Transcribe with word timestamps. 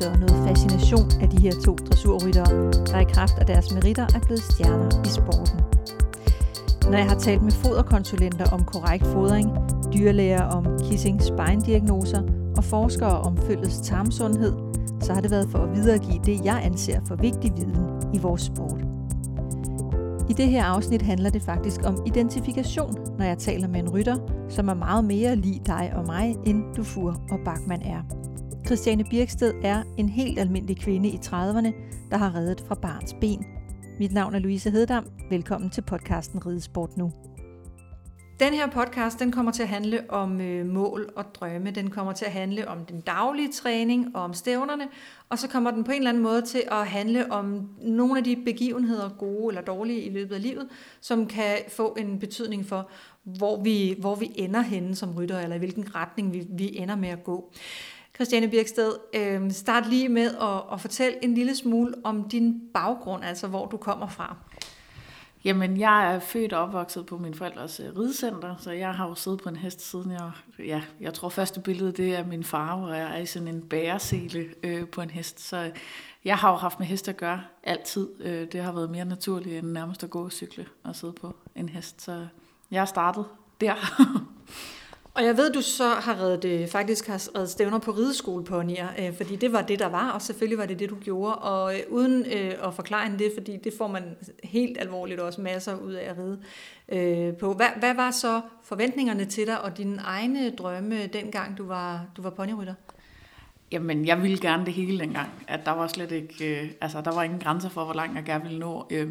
idoldyrkelse 0.00 0.10
og 0.10 0.18
noget 0.18 0.48
fascination 0.48 1.10
af 1.20 1.28
de 1.28 1.40
her 1.40 1.52
to 1.64 1.76
dressurryttere, 1.76 2.72
der 2.86 3.00
i 3.00 3.04
kraft 3.04 3.38
af 3.38 3.46
deres 3.46 3.74
meritter 3.74 4.06
er 4.14 4.20
blevet 4.20 4.42
stjerner 4.42 5.04
i 5.04 5.08
sporten. 5.08 5.60
Når 6.90 6.98
jeg 6.98 7.06
har 7.06 7.18
talt 7.18 7.42
med 7.42 7.52
foderkonsulenter 7.52 8.50
om 8.50 8.64
korrekt 8.64 9.06
fodring, 9.06 9.56
dyrlæger 9.94 10.42
om 10.42 10.64
kissing 10.82 11.22
spine-diagnoser 11.22 12.22
og 12.56 12.64
forskere 12.64 13.20
om 13.20 13.36
følges 13.36 13.80
tarmsundhed, 13.80 14.52
så 15.00 15.12
har 15.14 15.20
det 15.20 15.30
været 15.30 15.48
for 15.50 15.58
at 15.58 15.76
videregive 15.76 16.20
det, 16.24 16.44
jeg 16.44 16.60
anser 16.64 17.00
for 17.08 17.16
vigtig 17.16 17.52
viden 17.56 17.86
i 18.14 18.18
vores 18.18 18.42
sport. 18.42 18.80
I 20.28 20.32
det 20.32 20.48
her 20.48 20.64
afsnit 20.64 21.02
handler 21.02 21.30
det 21.30 21.42
faktisk 21.42 21.80
om 21.84 22.02
identifikation, 22.06 22.94
når 23.18 23.24
jeg 23.24 23.38
taler 23.38 23.68
med 23.68 23.80
en 23.80 23.88
rytter, 23.88 24.16
som 24.48 24.68
er 24.68 24.74
meget 24.74 25.04
mere 25.04 25.36
lige 25.36 25.60
dig 25.66 25.92
og 25.96 26.06
mig, 26.06 26.36
end 26.46 26.64
du 26.76 26.82
fur 26.82 27.20
og 27.30 27.38
Bachmann 27.44 27.82
er. 27.82 28.19
Christiane 28.70 29.04
Birksted 29.04 29.54
er 29.62 29.82
en 29.98 30.08
helt 30.08 30.38
almindelig 30.38 30.76
kvinde 30.76 31.08
i 31.08 31.16
30'erne, 31.16 31.72
der 32.10 32.16
har 32.16 32.34
reddet 32.34 32.64
fra 32.68 32.74
barns 32.74 33.16
ben. 33.20 33.46
Mit 33.98 34.12
navn 34.12 34.34
er 34.34 34.38
Louise 34.38 34.70
Heddam. 34.70 35.06
Velkommen 35.30 35.70
til 35.70 35.82
podcasten 35.82 36.46
Ridesport 36.46 36.96
Nu. 36.96 37.12
Den 38.40 38.54
her 38.54 38.70
podcast 38.70 39.18
den 39.18 39.32
kommer 39.32 39.52
til 39.52 39.62
at 39.62 39.68
handle 39.68 40.10
om 40.10 40.40
øh, 40.40 40.66
mål 40.66 41.12
og 41.16 41.24
drømme. 41.34 41.70
Den 41.70 41.90
kommer 41.90 42.12
til 42.12 42.24
at 42.24 42.32
handle 42.32 42.68
om 42.68 42.84
den 42.84 43.00
daglige 43.00 43.52
træning 43.52 44.16
og 44.16 44.22
om 44.22 44.34
stævnerne. 44.34 44.88
Og 45.28 45.38
så 45.38 45.48
kommer 45.48 45.70
den 45.70 45.84
på 45.84 45.90
en 45.90 45.96
eller 45.96 46.10
anden 46.10 46.22
måde 46.22 46.42
til 46.42 46.62
at 46.70 46.86
handle 46.86 47.32
om 47.32 47.68
nogle 47.82 48.18
af 48.18 48.24
de 48.24 48.36
begivenheder, 48.44 49.08
gode 49.18 49.48
eller 49.48 49.62
dårlige 49.62 50.02
i 50.02 50.10
løbet 50.10 50.34
af 50.34 50.42
livet, 50.42 50.68
som 51.00 51.26
kan 51.26 51.56
få 51.68 51.96
en 51.98 52.18
betydning 52.18 52.66
for, 52.66 52.90
hvor 53.24 53.62
vi, 53.62 53.96
hvor 53.98 54.14
vi 54.14 54.32
ender 54.34 54.60
henne 54.60 54.96
som 54.96 55.14
rytter, 55.16 55.40
eller 55.40 55.56
i 55.56 55.58
hvilken 55.58 55.94
retning 55.94 56.32
vi, 56.32 56.46
vi 56.50 56.76
ender 56.76 56.96
med 56.96 57.08
at 57.08 57.24
gå. 57.24 57.52
Christiane 58.20 58.48
Birksted, 58.48 58.92
øh, 59.14 59.52
start 59.52 59.88
lige 59.88 60.08
med 60.08 60.34
at, 60.40 60.62
at 60.72 60.80
fortælle 60.80 61.24
en 61.24 61.34
lille 61.34 61.56
smule 61.56 61.94
om 62.04 62.28
din 62.28 62.60
baggrund, 62.74 63.24
altså 63.24 63.46
hvor 63.46 63.66
du 63.66 63.76
kommer 63.76 64.08
fra. 64.08 64.36
Jamen, 65.44 65.80
jeg 65.80 66.14
er 66.14 66.18
født 66.18 66.52
og 66.52 66.62
opvokset 66.62 67.06
på 67.06 67.18
min 67.18 67.34
forældres 67.34 67.80
øh, 67.80 67.98
ridecenter, 67.98 68.56
så 68.58 68.70
jeg 68.70 68.94
har 68.94 69.08
jo 69.08 69.14
siddet 69.14 69.42
på 69.42 69.48
en 69.48 69.56
hest 69.56 69.90
siden 69.90 70.10
jeg... 70.10 70.30
Ja, 70.58 70.82
jeg 71.00 71.14
tror 71.14 71.28
første 71.28 71.60
billede, 71.60 71.92
det 71.92 72.16
er 72.16 72.26
min 72.26 72.44
far, 72.44 72.76
hvor 72.76 72.92
jeg 72.94 73.16
er 73.16 73.18
i 73.18 73.26
sådan 73.26 73.48
en 73.48 73.62
bæresele 73.62 74.48
øh, 74.62 74.88
på 74.88 75.00
en 75.00 75.10
hest. 75.10 75.40
Så 75.40 75.70
jeg 76.24 76.36
har 76.36 76.50
jo 76.50 76.56
haft 76.56 76.78
med 76.78 76.86
hest 76.86 77.08
at 77.08 77.16
gøre 77.16 77.42
altid. 77.62 78.08
Øh, 78.20 78.52
det 78.52 78.62
har 78.62 78.72
været 78.72 78.90
mere 78.90 79.04
naturligt 79.04 79.58
end 79.58 79.72
nærmest 79.72 80.04
at 80.04 80.10
gå 80.10 80.24
og 80.24 80.32
cykle 80.32 80.66
og 80.84 80.96
sidde 80.96 81.12
på 81.12 81.36
en 81.54 81.68
hest. 81.68 82.02
Så 82.02 82.26
jeg 82.70 82.80
har 82.80 82.86
startet 82.86 83.24
der. 83.60 83.74
Og 85.14 85.24
jeg 85.24 85.36
ved, 85.36 85.52
du 85.52 85.62
så 85.62 85.88
har 85.88 86.20
reddet, 86.20 86.44
øh, 86.44 86.68
faktisk 86.68 87.06
har 87.06 87.28
reddet 87.36 87.50
stævner 87.50 87.78
på 87.78 87.90
rideskoleponier, 87.90 88.88
øh, 88.98 89.16
fordi 89.16 89.36
det 89.36 89.52
var 89.52 89.62
det, 89.62 89.78
der 89.78 89.86
var, 89.88 90.10
og 90.10 90.22
selvfølgelig 90.22 90.58
var 90.58 90.66
det 90.66 90.78
det, 90.78 90.90
du 90.90 90.96
gjorde. 90.96 91.34
Og 91.34 91.74
øh, 91.74 91.80
uden 91.88 92.26
øh, 92.26 92.54
at 92.66 92.74
forklare 92.74 93.18
det, 93.18 93.32
fordi 93.38 93.56
det 93.56 93.72
får 93.78 93.86
man 93.86 94.02
helt 94.44 94.78
alvorligt 94.80 95.20
også 95.20 95.40
masser 95.40 95.76
ud 95.76 95.92
af 95.92 96.10
at 96.10 96.16
ride 96.18 96.40
øh, 96.88 97.36
på. 97.36 97.54
Hvad, 97.54 97.66
hvad 97.78 97.94
var 97.94 98.10
så 98.10 98.40
forventningerne 98.64 99.24
til 99.24 99.46
dig 99.46 99.60
og 99.60 99.78
dine 99.78 100.00
egne 100.04 100.50
drømme, 100.50 101.06
dengang 101.06 101.58
du 101.58 101.66
var, 101.66 102.06
du 102.16 102.22
var 102.22 102.30
ponyrytter? 102.30 102.74
Jamen, 103.72 104.06
jeg 104.06 104.22
ville 104.22 104.38
gerne 104.38 104.66
det 104.66 104.74
hele 104.74 104.98
dengang. 104.98 105.28
At 105.48 105.60
der 105.64 105.72
var 105.72 105.86
slet 105.86 106.12
ikke, 106.12 106.62
øh, 106.62 106.70
altså 106.80 107.00
der 107.00 107.14
var 107.14 107.22
ingen 107.22 107.40
grænser 107.40 107.68
for, 107.68 107.84
hvor 107.84 107.94
langt 107.94 108.16
jeg 108.16 108.24
gerne 108.24 108.44
ville 108.44 108.58
nå. 108.58 108.86
Øh, 108.90 109.08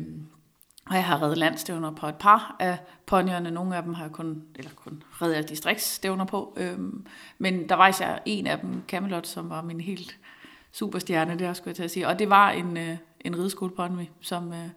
og 0.89 0.95
jeg 0.95 1.05
har 1.05 1.21
reddet 1.21 1.37
landstævner 1.37 1.91
på 1.91 2.07
et 2.07 2.15
par 2.15 2.55
af 2.59 2.77
ponyerne. 3.05 3.51
Nogle 3.51 3.75
af 3.75 3.83
dem 3.83 3.93
har 3.93 4.03
jeg 4.03 4.11
kun, 4.11 4.43
eller 4.55 4.71
kun 4.75 5.03
reddet 5.21 5.49
distriktsstævner 5.49 6.25
på. 6.25 6.53
Øhm, 6.57 7.05
men 7.37 7.69
der 7.69 7.75
var 7.75 7.87
især 7.87 8.19
en 8.25 8.47
af 8.47 8.59
dem, 8.59 8.83
Camelot, 8.87 9.27
som 9.27 9.49
var 9.49 9.61
min 9.61 9.81
helt 9.81 10.17
superstjerne 10.71 11.39
der, 11.39 11.53
skulle 11.53 11.69
jeg 11.69 11.75
til 11.75 11.83
at 11.83 11.91
sige. 11.91 12.07
Og 12.07 12.19
det 12.19 12.29
var 12.29 12.49
en, 12.49 12.77
øh, 12.77 12.97
en 13.21 13.37
rideskolepony, 13.37 14.05
som, 14.21 14.53
øh, 14.53 14.69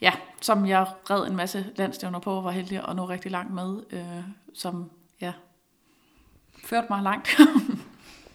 ja, 0.00 0.12
som 0.40 0.66
jeg 0.66 0.86
red 1.10 1.26
en 1.26 1.36
masse 1.36 1.66
landstævner 1.76 2.18
på, 2.18 2.30
og 2.30 2.44
var 2.44 2.50
heldig 2.50 2.88
at 2.88 2.96
nå 2.96 3.08
rigtig 3.08 3.30
langt 3.30 3.54
med, 3.54 3.82
øh, 3.90 4.24
som 4.54 4.90
ja, 5.20 5.32
førte 6.64 6.86
mig 6.90 7.02
langt. 7.02 7.28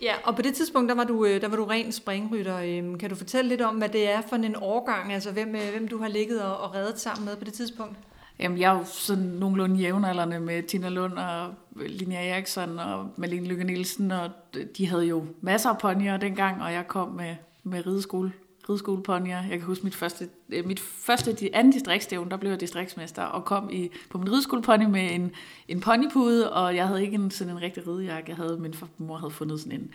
Ja, 0.03 0.13
og 0.23 0.35
på 0.35 0.41
det 0.41 0.55
tidspunkt, 0.55 0.89
der 0.89 0.95
var 0.95 1.03
du, 1.03 1.25
øh, 1.25 1.41
der 1.41 1.47
var 1.47 1.55
du 1.55 1.65
ren 1.65 1.91
springrytter. 1.91 2.57
Øhm, 2.57 2.97
kan 2.97 3.09
du 3.09 3.15
fortælle 3.15 3.49
lidt 3.49 3.61
om, 3.61 3.75
hvad 3.75 3.89
det 3.89 4.09
er 4.09 4.21
for 4.21 4.35
en 4.35 4.55
årgang, 4.61 5.13
altså 5.13 5.31
hvem, 5.31 5.55
øh, 5.55 5.71
hvem 5.71 5.87
du 5.87 5.97
har 5.97 6.07
ligget 6.07 6.41
og, 6.41 6.57
og 6.57 6.75
reddet 6.75 6.99
sammen 6.99 7.25
med 7.25 7.35
på 7.35 7.43
det 7.43 7.53
tidspunkt? 7.53 7.97
Jamen, 8.39 8.57
jeg 8.57 8.73
er 8.73 8.77
jo 8.77 8.83
sådan 8.85 9.23
nogenlunde 9.23 9.75
jævnaldrende 9.75 10.39
med 10.39 10.63
Tina 10.63 10.89
Lund 10.89 11.13
og 11.13 11.53
Linnea 11.75 12.29
Eriksson 12.29 12.79
og 12.79 13.09
Malene 13.17 13.47
Lykke 13.47 13.63
Nielsen, 13.63 14.11
og 14.11 14.29
de 14.77 14.87
havde 14.87 15.05
jo 15.05 15.25
masser 15.41 15.69
af 15.69 15.77
ponyer 15.77 16.17
dengang, 16.17 16.61
og 16.61 16.73
jeg 16.73 16.87
kom 16.87 17.07
med, 17.07 17.35
med 17.63 17.87
rideskole 17.87 18.31
rideskoleponier. 18.69 19.41
Jeg 19.41 19.59
kan 19.59 19.61
huske 19.61 19.83
mit 19.83 19.95
første, 19.95 20.29
øh, 20.49 20.65
mit 20.65 20.79
første 20.79 21.49
anden 21.53 21.73
distriktsstævn, 21.73 22.31
der 22.31 22.37
blev 22.37 22.51
jeg 22.51 22.59
distriktsmester 22.59 23.23
og 23.23 23.45
kom 23.45 23.69
i, 23.71 23.91
på 24.09 24.17
min 24.17 24.31
rideskolepony 24.31 24.85
med 24.85 25.11
en, 25.11 25.31
en 25.67 25.81
ponypude, 25.81 26.53
og 26.53 26.75
jeg 26.75 26.87
havde 26.87 27.03
ikke 27.03 27.15
en, 27.15 27.31
sådan 27.31 27.53
en 27.53 27.61
rigtig 27.61 27.87
ridejakke. 27.87 28.29
Jeg 28.29 28.37
havde, 28.37 28.57
min 28.57 28.75
mor 28.97 29.17
havde 29.17 29.31
fundet 29.31 29.59
sådan 29.59 29.79
en 29.79 29.91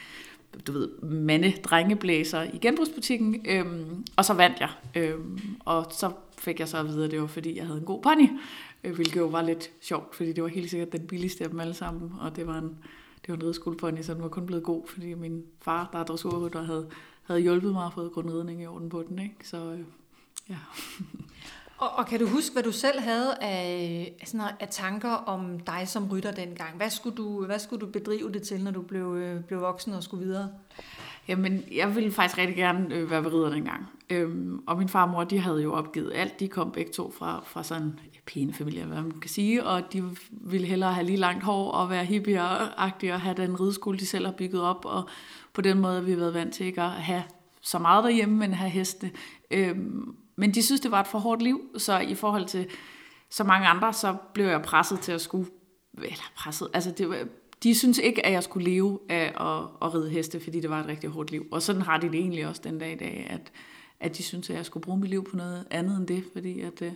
du 0.67 0.73
ved, 0.73 0.89
mande-drengeblæser 1.03 2.43
i 2.43 2.59
genbrugsbutikken, 2.59 3.47
øhm, 3.49 4.05
og 4.17 4.25
så 4.25 4.35
vandt 4.35 4.61
jeg. 4.61 4.71
Øhm, 4.95 5.41
og 5.61 5.87
så 5.91 6.11
fik 6.39 6.61
jeg 6.61 6.69
så 6.69 6.79
at 6.79 6.87
vide, 6.87 7.05
at 7.05 7.11
det 7.11 7.21
var 7.21 7.27
fordi, 7.27 7.57
jeg 7.57 7.67
havde 7.67 7.79
en 7.79 7.85
god 7.85 8.03
pony, 8.03 8.29
øh, 8.85 8.95
hvilket 8.95 9.17
jo 9.17 9.27
var 9.27 9.43
lidt 9.43 9.71
sjovt, 9.81 10.15
fordi 10.15 10.33
det 10.33 10.43
var 10.43 10.49
helt 10.49 10.71
sikkert 10.71 10.93
den 10.93 11.07
billigste 11.07 11.45
af 11.45 11.51
dem 11.51 11.61
alle 11.61 11.75
sammen, 11.75 12.13
og 12.21 12.37
det 12.37 12.47
var 12.47 12.59
en, 12.59 12.77
det 13.23 13.29
var 13.29 13.35
en 13.35 13.43
rideskolepony, 13.43 14.03
så 14.03 14.15
den 14.15 14.23
var 14.23 14.29
kun 14.29 14.47
blevet 14.47 14.65
god, 14.65 14.83
fordi 14.87 15.15
min 15.15 15.43
far, 15.61 15.89
der 15.93 15.99
er 15.99 16.05
dressurrytter, 16.05 16.63
havde 16.63 16.87
havde 17.29 17.41
hjulpet 17.41 17.73
mig 17.73 17.87
at 17.87 17.93
få 17.93 18.09
grundridning 18.09 18.63
i 18.63 18.67
orden 18.67 18.89
på 18.89 19.05
den. 19.09 19.19
Ikke? 19.19 19.35
Så 19.43 19.57
øh, 19.57 19.81
ja. 20.49 20.57
Og, 21.79 21.91
og 21.91 22.07
kan 22.07 22.21
du 22.21 22.27
huske, 22.27 22.53
hvad 22.53 22.63
du 22.63 22.73
selv 22.73 23.01
havde 23.01 23.35
af, 23.41 24.15
sådan 24.25 24.47
af 24.61 24.69
tanker 24.71 25.11
om 25.11 25.61
dig 25.61 25.89
som 25.89 26.09
rytter 26.13 26.33
dengang? 26.33 26.77
Hvad 26.77 26.91
skulle 26.91 27.17
du, 27.17 27.45
hvad 27.47 27.59
skulle 27.59 27.87
du 27.87 27.93
bedrive 27.93 28.33
det 28.33 28.43
til, 28.43 28.65
når 28.65 28.71
du 28.71 28.83
blev, 28.83 29.15
øh, 29.17 29.45
blev 29.45 29.61
voksen 29.61 29.93
og 29.93 30.03
skulle 30.03 30.25
videre? 30.25 30.49
Jamen, 31.29 31.65
jeg 31.73 31.97
ville 31.97 32.13
faktisk 32.13 32.39
rigtig 32.39 32.57
gerne 32.57 32.95
øh, 32.95 33.11
være 33.11 33.25
ved 33.25 33.33
ridder 33.33 33.51
dengang. 33.51 33.87
Øhm, 34.11 34.63
og 34.67 34.79
min 34.79 34.89
far 34.89 35.03
og 35.03 35.11
mor, 35.11 35.25
de 35.25 35.39
havde 35.39 35.63
jo 35.63 35.73
opgivet 35.73 36.13
alt. 36.15 36.41
De 36.41 36.49
kom 36.49 36.73
begge 36.73 36.93
to 36.93 37.11
fra, 37.19 37.43
fra 37.47 37.63
sådan 37.63 37.83
en 37.83 38.01
pæne 38.27 38.53
familie, 38.53 38.85
hvad 38.85 39.03
man 39.03 39.21
kan 39.21 39.31
sige. 39.31 39.65
Og 39.65 39.93
de 39.93 40.05
ville 40.31 40.67
hellere 40.67 40.93
have 40.93 41.07
lige 41.07 41.19
langt 41.19 41.45
hår 41.45 41.73
og 41.73 41.91
være 41.91 42.05
hippie-agtige 42.05 43.13
og 43.13 43.21
have 43.21 43.37
den 43.37 43.61
rideskole, 43.61 43.99
de 43.99 44.07
selv 44.07 44.27
har 44.27 44.33
bygget 44.33 44.63
op. 44.63 44.85
Og 44.85 45.09
på 45.59 45.63
den 45.63 45.81
måde 45.81 46.05
vi 46.05 46.11
har 46.11 46.19
været 46.19 46.35
vant 46.35 46.55
til 46.55 46.67
ikke 46.67 46.83
at 46.83 46.91
have 46.91 47.23
så 47.61 47.79
meget 47.79 48.05
derhjemme, 48.05 48.37
men 48.37 48.55
have 48.55 48.71
heste. 48.71 49.11
Øhm, 49.51 50.17
men 50.37 50.55
de 50.55 50.63
synes, 50.63 50.81
det 50.81 50.91
var 50.91 51.01
et 51.01 51.07
for 51.07 51.19
hårdt 51.19 51.43
liv, 51.43 51.61
så 51.77 51.99
i 51.99 52.15
forhold 52.15 52.47
til 52.47 52.67
så 53.31 53.45
mange 53.45 53.67
andre, 53.67 53.93
så 53.93 54.17
blev 54.35 54.47
jeg 54.47 54.63
presset 54.63 55.01
til 55.01 55.13
at 55.13 55.21
skulle, 55.21 55.47
eller 55.95 56.33
presset, 56.37 56.69
altså 56.75 56.91
det 56.91 57.09
var, 57.09 57.17
de 57.63 57.75
synes 57.75 57.99
ikke, 57.99 58.27
at 58.27 58.33
jeg 58.33 58.43
skulle 58.43 58.71
leve 58.71 58.99
af 59.09 59.25
at, 59.25 59.87
at 59.89 59.95
ride 59.95 60.11
heste, 60.11 60.41
fordi 60.41 60.61
det 60.61 60.71
var 60.71 60.81
et 60.81 60.87
rigtig 60.87 61.11
hårdt 61.11 61.31
liv. 61.31 61.47
Og 61.53 61.63
sådan 61.63 61.83
har 61.83 61.99
de 61.99 62.09
det 62.09 62.21
egentlig 62.21 62.47
også 62.47 62.63
den 62.65 62.79
dag 62.79 62.93
i 62.93 62.97
dag, 62.97 63.27
at, 63.31 63.53
at 64.01 64.19
de 64.19 64.23
synes, 64.23 64.51
at 64.51 64.57
jeg 64.57 64.67
skulle 64.67 64.85
bruge 64.85 64.99
mit 64.99 65.11
liv 65.11 65.25
på 65.31 65.37
noget 65.37 65.67
andet 65.71 65.97
end 65.97 66.07
det, 66.07 66.25
fordi 66.33 66.61
at, 66.61 66.83
øh, 66.83 66.93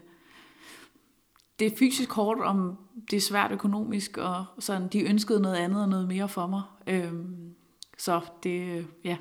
det 1.58 1.72
er 1.72 1.76
fysisk 1.76 2.12
hårdt, 2.12 2.40
om 2.42 2.78
det 3.10 3.16
er 3.16 3.20
svært 3.20 3.52
økonomisk, 3.52 4.18
og 4.18 4.44
sådan, 4.58 4.88
de 4.88 5.02
ønskede 5.02 5.40
noget 5.40 5.56
andet 5.56 5.82
og 5.82 5.88
noget 5.88 6.08
mere 6.08 6.28
for 6.28 6.46
mig. 6.46 6.62
Øhm, 6.86 7.54
så 8.02 8.20
det, 8.42 8.86
ja, 9.04 9.16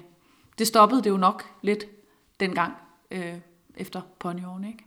det 0.57 0.67
stoppede 0.67 1.01
det 1.01 1.09
jo 1.09 1.17
nok 1.17 1.43
lidt 1.61 1.85
dengang 2.39 2.73
øh, 3.11 3.39
efter 3.75 4.01
ponyårene, 4.19 4.67
ikke? 4.67 4.85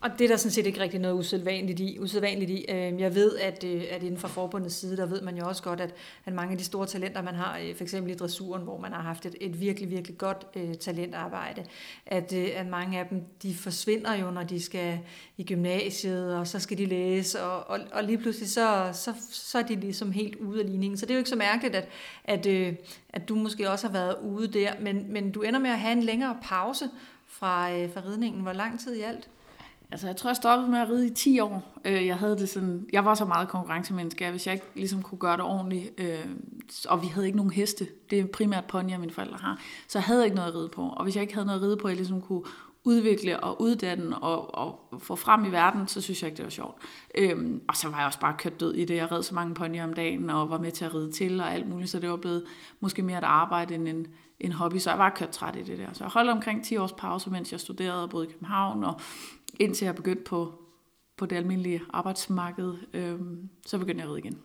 Og 0.00 0.10
det 0.18 0.24
er 0.24 0.28
der 0.28 0.36
sådan 0.36 0.50
set 0.50 0.66
ikke 0.66 0.80
rigtig 0.80 1.00
noget 1.00 1.14
usædvanligt 1.14 1.80
i. 1.80 1.98
Usædvanligt 1.98 2.50
i. 2.50 2.64
Øh, 2.68 3.00
jeg 3.00 3.14
ved, 3.14 3.36
at, 3.36 3.64
øh, 3.64 3.84
at 3.90 4.02
inden 4.02 4.18
for 4.18 4.28
forbundets 4.28 4.74
side, 4.74 4.96
der 4.96 5.06
ved 5.06 5.22
man 5.22 5.36
jo 5.36 5.48
også 5.48 5.62
godt, 5.62 5.80
at, 5.80 5.94
at 6.24 6.32
mange 6.32 6.52
af 6.52 6.58
de 6.58 6.64
store 6.64 6.86
talenter, 6.86 7.22
man 7.22 7.34
har, 7.34 7.58
øh, 7.58 7.76
for 7.76 7.82
eksempel 7.82 8.12
i 8.12 8.14
dressuren, 8.14 8.62
hvor 8.62 8.78
man 8.78 8.92
har 8.92 9.02
haft 9.02 9.26
et, 9.26 9.34
et 9.40 9.60
virkelig, 9.60 9.90
virkelig 9.90 10.18
godt 10.18 10.46
uh, 10.56 10.74
talentarbejde, 10.74 11.64
at, 12.06 12.32
uh, 12.32 12.44
at 12.54 12.66
mange 12.66 12.98
af 12.98 13.06
dem, 13.06 13.22
de 13.42 13.54
forsvinder 13.54 14.14
jo, 14.14 14.30
når 14.30 14.42
de 14.42 14.62
skal 14.62 14.98
i 15.36 15.44
gymnasiet, 15.44 16.36
og 16.36 16.46
så 16.46 16.58
skal 16.58 16.78
de 16.78 16.86
læse, 16.86 17.42
og, 17.42 17.70
og, 17.70 17.80
og 17.92 18.04
lige 18.04 18.18
pludselig, 18.18 18.50
så, 18.50 18.90
så, 18.92 19.12
så 19.30 19.58
er 19.58 19.62
de 19.62 19.74
ligesom 19.74 20.12
helt 20.12 20.36
ude 20.36 20.60
af 20.60 20.70
ligningen. 20.70 20.96
Så 20.96 21.06
det 21.06 21.10
er 21.10 21.14
jo 21.14 21.20
ikke 21.20 21.30
så 21.30 21.36
mærkeligt, 21.36 21.74
at, 21.74 21.88
at, 22.24 22.46
uh, 22.46 22.74
at 23.08 23.28
du 23.28 23.34
måske 23.34 23.70
også 23.70 23.86
har 23.86 23.92
været 23.92 24.16
ude 24.22 24.48
der, 24.48 24.72
men, 24.80 25.12
men 25.12 25.32
du 25.32 25.42
ender 25.42 25.60
med 25.60 25.70
at 25.70 25.78
have 25.78 25.92
en 25.92 26.02
længere 26.02 26.36
pause 26.42 26.84
fra, 27.26 27.84
fra 27.86 28.02
ridningen. 28.10 28.42
Hvor 28.42 28.52
lang 28.52 28.80
tid 28.80 28.94
i 28.94 29.00
alt? 29.00 29.28
Altså, 29.90 30.06
jeg 30.06 30.16
tror, 30.16 30.30
jeg 30.30 30.36
stoppede 30.36 30.70
med 30.70 30.78
at 30.78 30.88
ride 30.88 31.06
i 31.06 31.10
10 31.10 31.40
år. 31.40 31.80
Øh, 31.84 32.06
jeg 32.06 32.16
havde 32.16 32.38
det 32.38 32.48
sådan, 32.48 32.86
jeg 32.92 33.04
var 33.04 33.14
så 33.14 33.24
meget 33.24 33.48
konkurrencemenneske, 33.48 34.26
at 34.26 34.30
hvis 34.30 34.46
jeg 34.46 34.54
ikke 34.54 34.66
ligesom 34.74 35.02
kunne 35.02 35.18
gøre 35.18 35.36
det 35.36 35.44
ordentligt, 35.44 36.00
øh, 36.00 36.26
og 36.88 37.02
vi 37.02 37.06
havde 37.06 37.26
ikke 37.26 37.36
nogen 37.36 37.52
heste, 37.52 37.86
det 38.10 38.20
er 38.20 38.26
primært 38.26 38.64
ponyer, 38.64 38.98
mine 38.98 39.12
forældre 39.12 39.36
har, 39.36 39.60
så 39.88 39.98
jeg 39.98 40.04
havde 40.04 40.24
ikke 40.24 40.36
noget 40.36 40.48
at 40.48 40.54
ride 40.54 40.68
på. 40.68 40.82
Og 40.82 41.04
hvis 41.04 41.16
jeg 41.16 41.22
ikke 41.22 41.34
havde 41.34 41.46
noget 41.46 41.60
at 41.60 41.66
ride 41.66 41.76
på, 41.76 41.88
jeg 41.88 41.96
ligesom 41.96 42.20
kunne 42.20 42.42
udvikle 42.86 43.40
og 43.40 43.62
uddanne 43.62 44.18
og, 44.18 44.54
og 44.54 44.80
få 44.98 45.16
frem 45.16 45.44
i 45.44 45.48
verden, 45.48 45.88
så 45.88 46.00
synes 46.00 46.22
jeg 46.22 46.28
ikke, 46.28 46.36
det 46.36 46.44
var 46.44 46.50
sjovt. 46.50 46.76
Øhm, 47.18 47.62
og 47.68 47.76
så 47.76 47.88
var 47.88 47.96
jeg 47.96 48.06
også 48.06 48.20
bare 48.20 48.34
kørt 48.38 48.60
død 48.60 48.74
i 48.74 48.84
det. 48.84 48.96
Jeg 48.96 49.12
red 49.12 49.22
så 49.22 49.34
mange 49.34 49.54
ponyer 49.54 49.84
om 49.84 49.92
dagen 49.92 50.30
og 50.30 50.50
var 50.50 50.58
med 50.58 50.72
til 50.72 50.84
at 50.84 50.94
ride 50.94 51.12
til 51.12 51.40
og 51.40 51.52
alt 51.52 51.68
muligt, 51.68 51.90
så 51.90 51.98
det 51.98 52.10
var 52.10 52.16
blevet 52.16 52.44
måske 52.80 53.02
mere 53.02 53.18
et 53.18 53.24
arbejde 53.24 53.74
end 53.74 53.88
en, 53.88 54.06
en 54.40 54.52
hobby, 54.52 54.78
så 54.78 54.90
jeg 54.90 54.98
var 54.98 55.10
kørt 55.10 55.30
træt 55.30 55.56
i 55.56 55.62
det 55.62 55.78
der. 55.78 55.88
Så 55.92 56.04
jeg 56.04 56.10
holdt 56.10 56.30
omkring 56.30 56.64
10 56.64 56.76
års 56.76 56.92
pause, 56.92 57.30
mens 57.30 57.52
jeg 57.52 57.60
studerede 57.60 58.02
og 58.02 58.10
boede 58.10 58.26
i 58.26 58.30
København, 58.30 58.84
og 58.84 59.00
indtil 59.60 59.84
jeg 59.84 59.94
begyndte 59.94 60.24
på, 60.24 60.62
på 61.16 61.26
det 61.26 61.36
almindelige 61.36 61.82
arbejdsmarked, 61.90 62.74
øhm, 62.92 63.48
så 63.66 63.78
begyndte 63.78 64.00
jeg 64.00 64.08
at 64.08 64.14
ride 64.14 64.18
igen. 64.18 64.42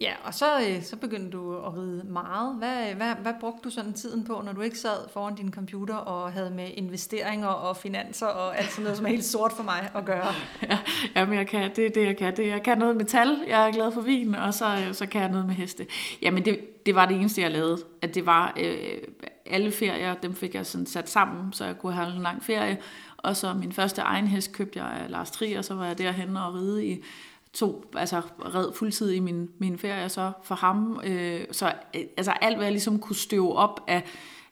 Ja, 0.00 0.12
og 0.24 0.34
så, 0.34 0.60
øh, 0.60 0.82
så 0.82 0.96
begyndte 0.96 1.30
du 1.30 1.56
at 1.56 1.76
ride 1.76 2.04
meget. 2.08 2.54
Hvad, 2.58 2.94
hvad, 2.94 3.14
hvad 3.22 3.32
brugte 3.40 3.60
du 3.64 3.70
sådan 3.70 3.92
tiden 3.92 4.24
på, 4.24 4.42
når 4.44 4.52
du 4.52 4.60
ikke 4.60 4.78
sad 4.78 5.08
foran 5.12 5.34
din 5.34 5.52
computer 5.52 5.94
og 5.94 6.32
havde 6.32 6.50
med 6.50 6.70
investeringer 6.74 7.48
og 7.48 7.76
finanser 7.76 8.26
og 8.26 8.58
alt 8.58 8.70
sådan 8.70 8.82
noget, 8.82 8.96
som 8.96 9.06
er 9.06 9.10
helt 9.10 9.24
sort 9.24 9.52
for 9.52 9.62
mig 9.62 9.90
at 9.94 10.04
gøre? 10.04 10.26
Ja, 10.70 10.78
jamen 11.16 11.38
jeg 11.38 11.46
kan, 11.46 11.70
det 11.76 11.86
er 11.86 11.90
det, 11.90 12.06
jeg 12.06 12.16
kan. 12.16 12.36
Det, 12.36 12.46
jeg 12.46 12.62
kan 12.62 12.78
noget 12.78 12.96
med 12.96 13.04
tal, 13.04 13.44
jeg 13.48 13.68
er 13.68 13.72
glad 13.72 13.92
for 13.92 14.00
vin, 14.00 14.34
og 14.34 14.54
så, 14.54 14.88
så 14.92 15.06
kan 15.06 15.20
jeg 15.20 15.30
noget 15.30 15.46
med 15.46 15.54
heste. 15.54 15.86
Jamen 16.22 16.44
det, 16.44 16.86
det 16.86 16.94
var 16.94 17.06
det 17.06 17.16
eneste, 17.16 17.40
jeg 17.40 17.50
lavede. 17.50 17.78
At 18.02 18.14
det 18.14 18.26
var 18.26 18.54
øh, 18.60 18.98
alle 19.46 19.72
ferier, 19.72 20.14
dem 20.14 20.34
fik 20.34 20.54
jeg 20.54 20.66
sådan 20.66 20.86
sat 20.86 21.10
sammen, 21.10 21.52
så 21.52 21.64
jeg 21.64 21.78
kunne 21.78 21.92
have 21.92 22.16
en 22.16 22.22
lang 22.22 22.44
ferie. 22.44 22.78
Og 23.18 23.36
så 23.36 23.54
min 23.54 23.72
første 23.72 24.02
egen 24.02 24.26
hest 24.26 24.52
købte 24.52 24.82
jeg 24.82 24.90
af 24.90 25.10
Lars 25.10 25.30
Trier, 25.30 25.58
og 25.58 25.64
så 25.64 25.74
var 25.74 25.86
jeg 25.86 25.98
derhen 25.98 26.36
og 26.36 26.54
ride 26.54 26.86
i 26.86 27.04
to, 27.52 27.90
altså 27.96 28.22
red 28.54 28.72
fuldtid 28.72 29.10
i 29.10 29.18
min, 29.18 29.50
min 29.58 29.78
ferie 29.78 30.08
så 30.08 30.32
for 30.42 30.54
ham. 30.54 31.00
Øh, 31.04 31.40
så 31.52 31.72
øh, 31.96 32.02
altså 32.16 32.30
alt, 32.30 32.56
hvad 32.56 32.66
jeg 32.66 32.72
ligesom 32.72 32.98
kunne 32.98 33.16
støve 33.16 33.56
op 33.56 33.84
af, 33.86 34.04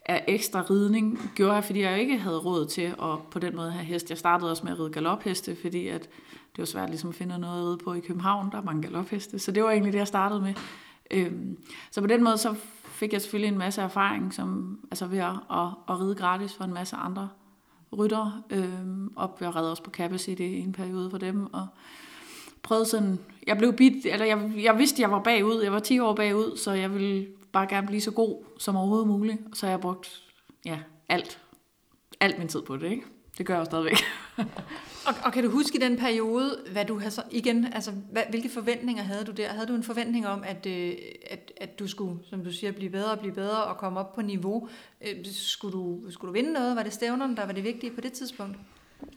af 0.04 0.24
ekstra 0.28 0.64
ridning, 0.70 1.32
gjorde 1.34 1.54
jeg, 1.54 1.64
fordi 1.64 1.80
jeg 1.80 2.00
ikke 2.00 2.18
havde 2.18 2.38
råd 2.38 2.66
til 2.66 2.82
at 2.82 3.18
på 3.30 3.38
den 3.38 3.56
måde 3.56 3.70
have 3.70 3.84
hest. 3.84 4.10
Jeg 4.10 4.18
startede 4.18 4.50
også 4.50 4.64
med 4.64 4.72
at 4.72 4.80
ride 4.80 4.90
galopheste, 4.90 5.56
fordi 5.62 5.88
at 5.88 6.02
det 6.02 6.58
var 6.58 6.64
svært 6.64 6.88
ligesom 6.88 7.10
at 7.10 7.16
finde 7.16 7.38
noget 7.38 7.60
at 7.60 7.66
ride 7.66 7.78
på 7.78 7.92
i 7.94 8.00
København. 8.00 8.50
Der 8.52 8.58
er 8.58 8.62
mange 8.62 8.82
galopheste, 8.82 9.38
så 9.38 9.52
det 9.52 9.64
var 9.64 9.70
egentlig 9.70 9.92
det, 9.92 9.98
jeg 9.98 10.08
startede 10.08 10.40
med. 10.40 10.54
Øh, 11.10 11.32
så 11.90 12.00
på 12.00 12.06
den 12.06 12.24
måde 12.24 12.38
så 12.38 12.54
fik 12.84 13.12
jeg 13.12 13.20
selvfølgelig 13.22 13.52
en 13.52 13.58
masse 13.58 13.82
erfaring 13.82 14.34
som, 14.34 14.78
altså 14.90 15.06
ved 15.06 15.18
at, 15.18 15.32
at, 15.50 15.68
at 15.88 16.00
ride 16.00 16.14
gratis 16.14 16.54
for 16.54 16.64
en 16.64 16.74
masse 16.74 16.96
andre 16.96 17.28
rytter, 17.98 18.44
øh, 18.50 19.06
og 19.16 19.36
jeg 19.40 19.56
redde 19.56 19.70
også 19.70 19.82
på 19.82 19.90
Capacity 19.90 20.42
i 20.42 20.60
en 20.60 20.72
periode 20.72 21.10
for 21.10 21.18
dem, 21.18 21.54
og 21.54 21.66
prøvede 22.62 22.86
sådan, 22.86 23.18
jeg 23.46 23.58
blev 23.58 23.72
bit, 23.72 24.06
eller 24.06 24.26
jeg, 24.26 24.52
jeg 24.56 24.78
vidste, 24.78 25.02
jeg 25.02 25.10
var 25.10 25.22
bagud, 25.22 25.62
jeg 25.62 25.72
var 25.72 25.78
10 25.78 25.98
år 25.98 26.14
bagud, 26.14 26.56
så 26.56 26.72
jeg 26.72 26.94
ville 26.94 27.26
bare 27.52 27.66
gerne 27.66 27.86
blive 27.86 28.00
så 28.00 28.10
god 28.10 28.44
som 28.58 28.76
overhovedet 28.76 29.08
muligt, 29.08 29.38
så 29.52 29.66
jeg 29.66 29.80
brugt, 29.80 30.22
ja, 30.64 30.78
alt, 31.08 31.40
alt 32.20 32.38
min 32.38 32.48
tid 32.48 32.62
på 32.62 32.76
det, 32.76 32.90
ikke? 32.90 33.04
Det 33.38 33.46
gør 33.46 33.54
jeg 33.54 33.60
jo 33.60 33.64
stadigvæk. 33.64 33.96
og, 35.06 35.14
og 35.24 35.32
kan 35.32 35.44
du 35.44 35.50
huske 35.50 35.78
i 35.78 35.80
den 35.80 35.96
periode, 35.96 36.58
hvad 36.72 36.84
du 36.84 36.98
havde 36.98 37.10
så, 37.10 37.22
igen, 37.30 37.64
altså, 37.72 37.90
hvad, 38.12 38.22
hvilke 38.30 38.48
forventninger 38.48 39.02
havde 39.02 39.24
du 39.24 39.32
der? 39.32 39.48
Havde 39.48 39.66
du 39.66 39.74
en 39.74 39.82
forventning 39.82 40.26
om, 40.26 40.42
at, 40.44 40.66
øh, 40.66 40.94
at, 41.30 41.52
at 41.56 41.78
du 41.78 41.88
skulle, 41.88 42.18
som 42.30 42.44
du 42.44 42.52
siger, 42.52 42.72
blive 42.72 42.90
bedre 42.90 43.10
og 43.10 43.18
blive 43.18 43.34
bedre 43.34 43.64
og 43.64 43.76
komme 43.76 44.00
op 44.00 44.14
på 44.14 44.22
niveau? 44.22 44.68
Øh, 45.00 45.14
skulle, 45.32 45.72
du, 45.72 46.10
skulle 46.10 46.28
du 46.28 46.32
vinde 46.32 46.52
noget? 46.52 46.76
Var 46.76 46.82
det 46.82 46.92
stævnerne, 46.92 47.36
der 47.36 47.46
var 47.46 47.52
det 47.52 47.64
vigtige 47.64 47.94
på 47.94 48.00
det 48.00 48.12
tidspunkt? 48.12 48.56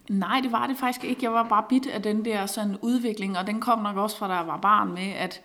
Nej, 0.09 0.39
det 0.43 0.51
var 0.51 0.67
det 0.67 0.77
faktisk 0.77 1.05
ikke. 1.05 1.23
Jeg 1.23 1.33
var 1.33 1.49
bare 1.49 1.65
bit 1.69 1.87
af 1.87 2.01
den 2.01 2.25
der 2.25 2.45
sådan 2.45 2.77
udvikling, 2.81 3.37
og 3.37 3.47
den 3.47 3.61
kom 3.61 3.79
nok 3.79 3.97
også 3.97 4.17
fra, 4.17 4.27
da 4.27 4.33
jeg 4.33 4.47
var 4.47 4.57
barn 4.57 4.93
med, 4.93 5.11
at, 5.11 5.41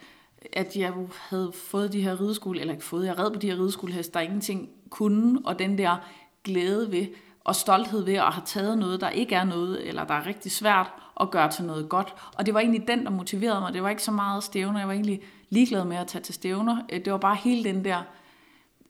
at 0.52 0.76
jeg 0.76 0.92
havde 1.28 1.52
fået 1.54 1.92
de 1.92 2.00
her 2.00 2.20
rideskole, 2.20 2.60
eller 2.60 2.74
ikke 2.74 2.84
fået, 2.84 3.06
jeg 3.06 3.18
red 3.18 3.30
på 3.30 3.38
de 3.38 3.50
her 3.50 3.58
rideskolehest, 3.58 4.14
der 4.14 4.20
ingenting 4.20 4.68
kunne, 4.90 5.40
og 5.44 5.58
den 5.58 5.78
der 5.78 5.96
glæde 6.44 6.92
ved, 6.92 7.06
og 7.44 7.56
stolthed 7.56 8.04
ved 8.04 8.14
at 8.14 8.32
have 8.32 8.44
taget 8.46 8.78
noget, 8.78 9.00
der 9.00 9.08
ikke 9.08 9.34
er 9.34 9.44
noget, 9.44 9.88
eller 9.88 10.04
der 10.04 10.14
er 10.14 10.26
rigtig 10.26 10.52
svært, 10.52 10.86
at 11.20 11.30
gøre 11.30 11.50
til 11.50 11.64
noget 11.64 11.88
godt. 11.88 12.14
Og 12.36 12.46
det 12.46 12.54
var 12.54 12.60
egentlig 12.60 12.88
den, 12.88 13.04
der 13.04 13.10
motiverede 13.10 13.60
mig. 13.60 13.74
Det 13.74 13.82
var 13.82 13.88
ikke 13.88 14.02
så 14.02 14.10
meget 14.10 14.44
stævner. 14.44 14.78
Jeg 14.78 14.88
var 14.88 14.94
egentlig 14.94 15.22
ligeglad 15.48 15.84
med 15.84 15.96
at 15.96 16.06
tage 16.06 16.22
til 16.22 16.34
stævner. 16.34 16.82
Øh, 16.92 17.04
det 17.04 17.12
var 17.12 17.18
bare 17.18 17.36
hele 17.36 17.64
den 17.64 17.84
der 17.84 18.02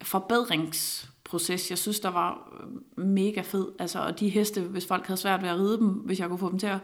forbedringsproces, 0.03 1.71
jeg 1.71 1.79
synes, 1.79 2.01
der 2.01 2.09
var 2.09 2.53
øh, 2.97 3.05
mega 3.05 3.41
fed. 3.41 3.69
Altså, 3.79 3.99
og 3.99 4.21
de 4.21 4.29
heste, 4.29 4.61
hvis 4.61 4.87
folk 4.87 5.07
havde 5.07 5.21
svært 5.21 5.43
ved 5.43 5.49
at 5.49 5.57
ride 5.57 5.79
dem, 5.79 5.89
hvis 5.89 6.21
jeg 6.21 6.29
kunne 6.29 6.39
få 6.39 6.51
dem 6.51 6.59
til 6.59 6.67
at, 6.67 6.79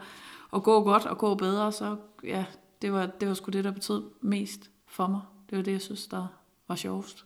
at 0.54 0.62
gå 0.62 0.82
godt 0.82 1.06
og 1.06 1.18
gå 1.18 1.34
bedre, 1.34 1.72
så 1.72 1.96
ja, 2.24 2.44
det 2.82 2.92
var, 2.92 3.06
det 3.06 3.28
var 3.28 3.34
sgu 3.34 3.50
det, 3.50 3.64
der 3.64 3.70
betød 3.70 4.02
mest 4.20 4.70
for 4.86 5.06
mig. 5.06 5.20
Det 5.50 5.58
var 5.58 5.64
det, 5.64 5.72
jeg 5.72 5.80
synes, 5.80 6.06
der 6.06 6.26
var 6.68 6.74
sjovest. 6.74 7.24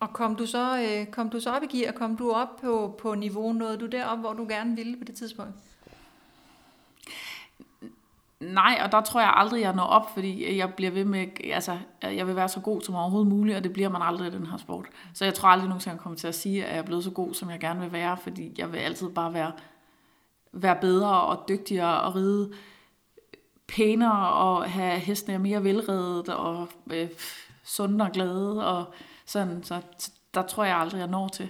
Og 0.00 0.12
kom 0.12 0.36
du 0.36 0.46
så, 0.46 0.78
øh, 0.78 1.06
kom 1.06 1.30
du 1.30 1.40
så 1.40 1.50
op 1.50 1.62
i 1.62 1.76
gear, 1.76 1.92
kom 1.92 2.16
du 2.16 2.32
op 2.32 2.56
på, 2.60 2.94
på 2.98 3.14
niveau, 3.14 3.52
nåede 3.52 3.78
du 3.78 3.86
derop, 3.86 4.18
hvor 4.18 4.32
du 4.32 4.46
gerne 4.48 4.76
ville 4.76 4.96
på 4.96 5.04
det 5.04 5.14
tidspunkt? 5.14 5.54
Nej, 8.40 8.80
og 8.84 8.92
der 8.92 9.00
tror 9.00 9.20
jeg 9.20 9.32
aldrig, 9.36 9.60
jeg 9.60 9.74
når 9.74 9.84
op, 9.84 10.14
fordi 10.14 10.56
jeg 10.56 10.74
bliver 10.74 10.90
ved 10.90 11.04
med, 11.04 11.26
altså, 11.44 11.78
jeg 12.02 12.26
vil 12.26 12.36
være 12.36 12.48
så 12.48 12.60
god 12.60 12.80
som 12.80 12.94
overhovedet 12.94 13.28
muligt, 13.28 13.56
og 13.56 13.64
det 13.64 13.72
bliver 13.72 13.88
man 13.88 14.02
aldrig 14.02 14.28
i 14.28 14.36
den 14.36 14.46
her 14.46 14.56
sport. 14.56 14.86
Så 15.14 15.24
jeg 15.24 15.34
tror 15.34 15.48
aldrig 15.48 15.68
nogensinde, 15.68 15.94
jeg 15.94 16.00
kommer 16.00 16.18
til 16.18 16.28
at 16.28 16.34
sige, 16.34 16.64
at 16.64 16.70
jeg 16.70 16.78
er 16.78 16.82
blevet 16.82 17.04
så 17.04 17.10
god, 17.10 17.34
som 17.34 17.50
jeg 17.50 17.60
gerne 17.60 17.80
vil 17.80 17.92
være, 17.92 18.16
fordi 18.16 18.54
jeg 18.58 18.72
vil 18.72 18.78
altid 18.78 19.08
bare 19.08 19.34
være, 19.34 19.52
være 20.52 20.76
bedre 20.80 21.20
og 21.20 21.48
dygtigere 21.48 22.00
og 22.00 22.14
ride 22.14 22.52
pænere 23.68 24.32
og 24.32 24.70
have 24.70 24.98
hestene 24.98 25.38
mere 25.38 25.64
velredet 25.64 26.28
og 26.28 26.68
øh, 26.92 27.08
sunde 27.64 28.04
og 28.04 28.12
glade 28.12 28.66
og 28.66 28.94
sådan. 29.30 29.62
Så 29.62 29.80
der 30.34 30.42
tror 30.42 30.64
jeg 30.64 30.76
aldrig, 30.76 30.98
jeg 30.98 31.06
når 31.06 31.28
til. 31.28 31.48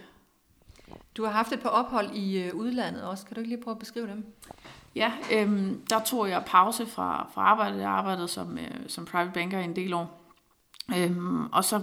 Du 1.16 1.24
har 1.24 1.30
haft 1.30 1.52
et 1.52 1.60
par 1.60 1.68
ophold 1.68 2.10
i 2.14 2.42
øh, 2.42 2.54
udlandet 2.54 3.02
også. 3.02 3.26
Kan 3.26 3.34
du 3.34 3.40
ikke 3.40 3.48
lige 3.48 3.62
prøve 3.62 3.74
at 3.74 3.78
beskrive 3.78 4.06
dem? 4.06 4.24
Ja, 4.94 5.12
øhm, 5.32 5.86
der 5.90 6.00
tog 6.00 6.28
jeg 6.30 6.42
pause 6.46 6.86
fra, 6.86 7.30
fra 7.34 7.42
arbejdet. 7.42 7.80
Jeg 7.80 7.90
arbejdede 7.90 8.28
som, 8.28 8.58
øh, 8.58 8.70
som 8.88 9.04
private 9.04 9.30
banker 9.32 9.58
i 9.58 9.64
en 9.64 9.76
del 9.76 9.94
år. 9.94 10.32
Øhm, 10.96 11.46
og 11.46 11.64
så 11.64 11.82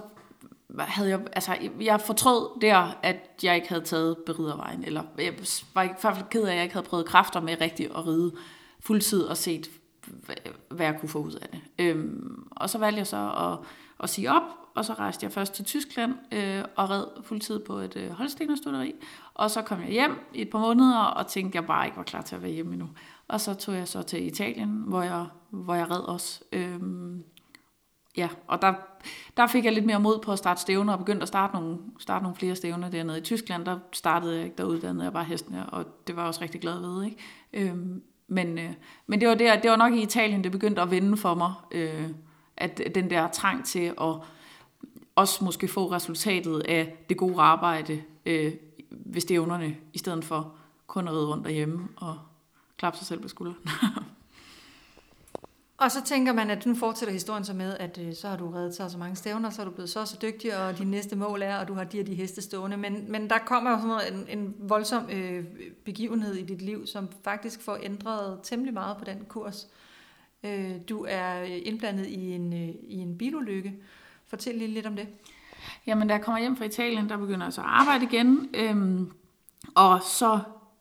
havde 0.79 1.09
jeg, 1.09 1.19
altså, 1.33 1.57
jeg 1.79 2.01
fortrød 2.01 2.59
der, 2.61 2.97
at 3.03 3.17
jeg 3.43 3.55
ikke 3.55 3.69
havde 3.69 3.83
taget 3.83 4.17
beridervejen, 4.25 4.83
eller 4.83 5.03
jeg 5.17 5.33
var 5.73 5.83
i 5.83 5.87
hvert 6.01 6.15
fald 6.15 6.29
ked 6.29 6.43
af, 6.43 6.51
at 6.51 6.55
jeg 6.55 6.63
ikke 6.63 6.75
havde 6.75 6.87
prøvet 6.87 7.05
kræfter 7.05 7.41
med 7.41 7.61
rigtigt 7.61 7.91
at 7.95 8.07
ride 8.07 8.31
fuldtid 8.79 9.23
og 9.23 9.37
set, 9.37 9.69
hvad 10.69 10.85
jeg 10.85 10.99
kunne 10.99 11.09
få 11.09 11.19
ud 11.19 11.33
af 11.33 11.49
det. 11.49 11.61
Øhm, 11.79 12.47
og 12.51 12.69
så 12.69 12.77
valgte 12.77 12.99
jeg 12.99 13.07
så 13.07 13.31
at, 13.37 13.67
at 14.03 14.09
sige 14.09 14.31
op, 14.31 14.43
og 14.77 14.85
så 14.85 14.93
rejste 14.93 15.23
jeg 15.23 15.31
først 15.31 15.53
til 15.53 15.65
Tyskland 15.65 16.13
øh, 16.31 16.63
og 16.75 16.89
red 16.89 17.05
fuldtid 17.23 17.59
på 17.59 17.73
et 17.73 17.95
øh, 17.95 18.09
holstenerstuderi. 18.09 18.93
Og 19.33 19.51
så 19.51 19.61
kom 19.61 19.81
jeg 19.81 19.89
hjem 19.89 20.19
i 20.33 20.41
et 20.41 20.49
par 20.49 20.59
måneder 20.59 20.99
og 20.99 21.27
tænkte, 21.27 21.57
at 21.57 21.61
jeg 21.61 21.67
bare 21.67 21.85
ikke 21.85 21.97
var 21.97 22.03
klar 22.03 22.21
til 22.21 22.35
at 22.35 22.41
være 22.41 22.51
hjemme 22.51 22.73
endnu. 22.73 22.89
Og 23.27 23.41
så 23.41 23.53
tog 23.53 23.75
jeg 23.75 23.87
så 23.87 24.01
til 24.01 24.27
Italien, 24.27 24.83
hvor 24.87 25.01
jeg, 25.01 25.25
hvor 25.49 25.75
jeg 25.75 25.91
red 25.91 25.99
også. 25.99 26.43
Øhm, 26.51 27.23
ja, 28.17 28.29
og 28.47 28.61
der, 28.61 28.73
der 29.37 29.47
fik 29.47 29.65
jeg 29.65 29.73
lidt 29.73 29.85
mere 29.85 29.99
mod 29.99 30.19
på 30.19 30.31
at 30.31 30.37
starte 30.37 30.61
stævner, 30.61 30.93
og 30.93 30.99
begyndte 30.99 31.21
at 31.21 31.27
starte 31.27 31.53
nogle, 31.53 31.77
starte 31.99 32.23
nogle 32.23 32.35
flere 32.35 32.55
stævner 32.55 32.89
dernede 32.89 33.17
i 33.17 33.21
Tyskland. 33.21 33.65
Der 33.65 33.79
startede 33.93 34.35
jeg 34.35 34.43
ikke, 34.43 34.55
der 34.57 34.63
uddannede 34.63 35.03
jeg 35.03 35.13
bare 35.13 35.23
hestene, 35.23 35.69
og 35.69 35.85
det 36.07 36.15
var 36.15 36.21
jeg 36.21 36.27
også 36.27 36.41
rigtig 36.41 36.61
glad 36.61 36.79
ved. 36.79 37.03
Ikke? 37.03 37.17
Øhm, 37.53 38.03
men, 38.27 38.59
øh, 38.59 38.73
men 39.07 39.21
det 39.21 39.27
var, 39.27 39.35
der, 39.35 39.59
det 39.59 39.71
var 39.71 39.77
nok 39.77 39.93
i 39.93 40.01
Italien, 40.01 40.43
det 40.43 40.51
begyndte 40.51 40.81
at 40.81 40.91
vende 40.91 41.17
for 41.17 41.35
mig, 41.35 41.53
øh, 41.71 42.09
at 42.57 42.81
den 42.95 43.09
der 43.09 43.27
trang 43.27 43.65
til 43.65 43.93
at 44.01 44.15
også 45.17 45.43
måske 45.43 45.67
få 45.67 45.91
resultatet 45.91 46.59
af 46.59 46.97
det 47.09 47.17
gode 47.17 47.41
arbejde 47.41 48.03
øh, 48.25 48.53
ved 48.89 49.21
stævnerne, 49.21 49.75
i 49.93 49.97
stedet 49.97 50.25
for 50.25 50.55
kun 50.87 51.07
at 51.07 51.13
ride 51.13 51.27
rundt 51.27 51.45
derhjemme 51.45 51.87
og 51.95 52.19
klappe 52.77 52.97
sig 52.97 53.07
selv 53.07 53.21
på 53.21 53.27
skulderen. 53.27 53.59
og 55.83 55.91
så 55.91 56.03
tænker 56.05 56.33
man, 56.33 56.49
at 56.49 56.65
nu 56.65 56.75
fortsætter 56.75 57.13
historien 57.13 57.45
så 57.45 57.53
med, 57.53 57.77
at 57.77 57.97
øh, 57.97 58.15
så 58.15 58.27
har 58.27 58.37
du 58.37 58.49
reddet 58.49 58.75
så 58.75 58.89
så 58.89 58.97
mange 58.97 59.15
stævner, 59.15 59.49
så 59.49 59.61
er 59.61 59.65
du 59.65 59.71
blevet 59.71 59.89
så 59.89 60.05
så 60.05 60.17
dygtig, 60.21 60.57
og 60.57 60.77
dine 60.77 60.91
næste 60.91 61.15
mål 61.15 61.41
er, 61.41 61.57
at 61.57 61.67
du 61.67 61.73
har 61.73 61.83
de 61.83 61.99
og 61.99 62.07
de 62.07 62.15
heste 62.15 62.41
stående. 62.41 62.77
Men, 62.77 63.11
men 63.11 63.29
der 63.29 63.37
kommer 63.37 63.71
jo 63.71 63.77
sådan 63.77 63.87
noget, 63.87 64.13
en, 64.13 64.39
en 64.39 64.55
voldsom 64.59 65.09
øh, 65.11 65.45
begivenhed 65.85 66.33
i 66.33 66.43
dit 66.43 66.61
liv, 66.61 66.87
som 66.87 67.09
faktisk 67.23 67.61
får 67.61 67.77
ændret 67.83 68.39
temmelig 68.43 68.73
meget 68.73 68.97
på 68.97 69.05
den 69.05 69.25
kurs. 69.27 69.67
Øh, 70.43 70.71
du 70.89 71.05
er 71.09 71.41
indblandet 71.41 72.05
i 72.05 72.31
en, 72.31 72.53
øh, 72.53 72.69
i 72.83 72.95
en 72.95 73.17
bilulykke, 73.17 73.73
Fortæl 74.29 74.55
lige 74.55 74.67
lidt 74.67 74.85
om 74.85 74.95
det. 74.95 75.07
Jamen, 75.87 76.07
da 76.07 76.13
jeg 76.13 76.23
kommer 76.23 76.39
hjem 76.39 76.57
fra 76.57 76.65
Italien, 76.65 77.09
der 77.09 77.17
begynder 77.17 77.45
jeg 77.45 77.53
så 77.53 77.61
at 77.61 77.67
arbejde 77.67 78.05
igen. 78.05 78.49
Øhm, 78.53 79.11
og 79.75 80.01
så, 80.01 80.39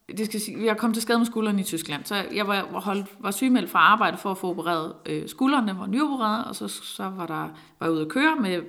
det 0.08 0.26
skal 0.26 0.40
sige, 0.40 0.64
jeg 0.64 0.76
kom 0.76 0.92
til 0.92 1.02
skade 1.02 1.18
med 1.18 1.26
skulderen 1.26 1.58
i 1.58 1.62
Tyskland, 1.62 2.04
så 2.04 2.14
jeg 2.34 2.48
var, 2.48 2.80
holdt, 2.80 3.06
var 3.18 3.30
sygemeldt 3.30 3.70
fra 3.70 3.78
arbejde 3.78 4.16
for 4.16 4.30
at 4.30 4.38
få 4.38 4.50
opereret 4.50 4.94
øh, 5.06 5.28
skulderen, 5.28 5.78
var 5.78 5.86
nyopereret, 5.86 6.44
og 6.44 6.56
så, 6.56 6.68
så 6.68 7.04
var, 7.04 7.26
der, 7.26 7.48
var 7.78 7.86
jeg 7.86 7.90
ude 7.90 8.02
at 8.02 8.08
køre 8.08 8.36
med 8.36 8.62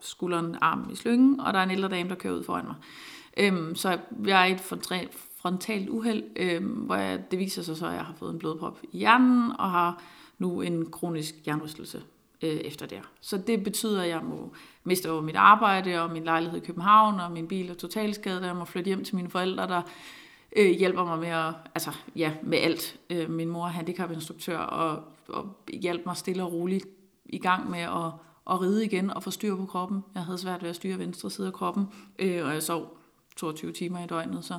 skulderen, 0.00 0.56
armen 0.60 0.90
i 0.90 0.96
slyngen, 0.96 1.40
og 1.40 1.52
der 1.52 1.58
er 1.58 1.64
en 1.64 1.70
ældre 1.70 1.88
dame, 1.88 2.08
der 2.08 2.14
kører 2.14 2.34
ud 2.34 2.44
foran 2.44 2.64
mig. 2.66 2.76
Øhm, 3.36 3.74
så 3.74 3.98
jeg 4.26 4.48
er 4.48 4.54
et 4.54 4.60
frontalt 5.40 5.88
uheld, 5.88 6.24
øhm, 6.36 6.66
hvor 6.66 6.94
jeg, 6.94 7.30
det 7.30 7.38
viser 7.38 7.62
sig 7.62 7.76
så, 7.76 7.86
at 7.86 7.94
jeg 7.94 8.04
har 8.04 8.14
fået 8.18 8.32
en 8.32 8.38
blodprop 8.38 8.78
i 8.92 8.98
hjernen, 8.98 9.52
og 9.58 9.70
har 9.70 10.02
nu 10.38 10.60
en 10.60 10.90
kronisk 10.90 11.34
hjernerystelse 11.44 12.02
øh, 12.42 12.50
efter 12.50 12.86
det. 12.86 13.00
Så 13.20 13.38
det 13.38 13.64
betyder, 13.64 14.02
at 14.02 14.08
jeg 14.08 14.20
må 14.24 14.52
miste 14.84 15.10
over 15.10 15.22
mit 15.22 15.36
arbejde, 15.36 16.02
og 16.02 16.10
min 16.10 16.24
lejlighed 16.24 16.62
i 16.62 16.64
København, 16.64 17.20
og 17.20 17.32
min 17.32 17.48
bil 17.48 17.70
er 17.70 17.74
totalskadet, 17.74 18.40
og 18.40 18.46
jeg 18.46 18.56
må 18.56 18.64
flytte 18.64 18.88
hjem 18.88 19.04
til 19.04 19.16
mine 19.16 19.30
forældre, 19.30 19.68
der 19.68 19.82
øh, 20.56 20.70
hjælper 20.70 21.04
mig 21.04 21.18
med, 21.18 21.28
at, 21.28 21.54
altså, 21.74 21.90
ja, 22.16 22.32
med 22.42 22.58
alt. 22.58 23.00
Øh, 23.10 23.30
min 23.30 23.48
mor 23.48 23.64
er 23.64 23.70
handicapinstruktør, 23.70 24.58
og, 24.58 25.02
og 25.28 25.56
hjælper 25.72 26.06
mig 26.06 26.16
stille 26.16 26.42
og 26.42 26.52
roligt 26.52 26.86
i 27.26 27.38
gang 27.38 27.70
med 27.70 27.80
at, 27.80 28.12
at 28.50 28.60
ride 28.60 28.84
igen 28.84 29.10
og 29.10 29.22
få 29.22 29.30
styr 29.30 29.56
på 29.56 29.66
kroppen. 29.66 30.04
Jeg 30.14 30.24
havde 30.24 30.38
svært 30.38 30.62
ved 30.62 30.70
at 30.70 30.76
styre 30.76 30.98
venstre 30.98 31.30
side 31.30 31.46
af 31.46 31.52
kroppen, 31.52 31.88
øh, 32.18 32.46
og 32.46 32.52
jeg 32.52 32.62
sov 32.62 32.98
22 33.36 33.72
timer 33.72 34.04
i 34.04 34.06
døgnet, 34.06 34.44
så 34.44 34.58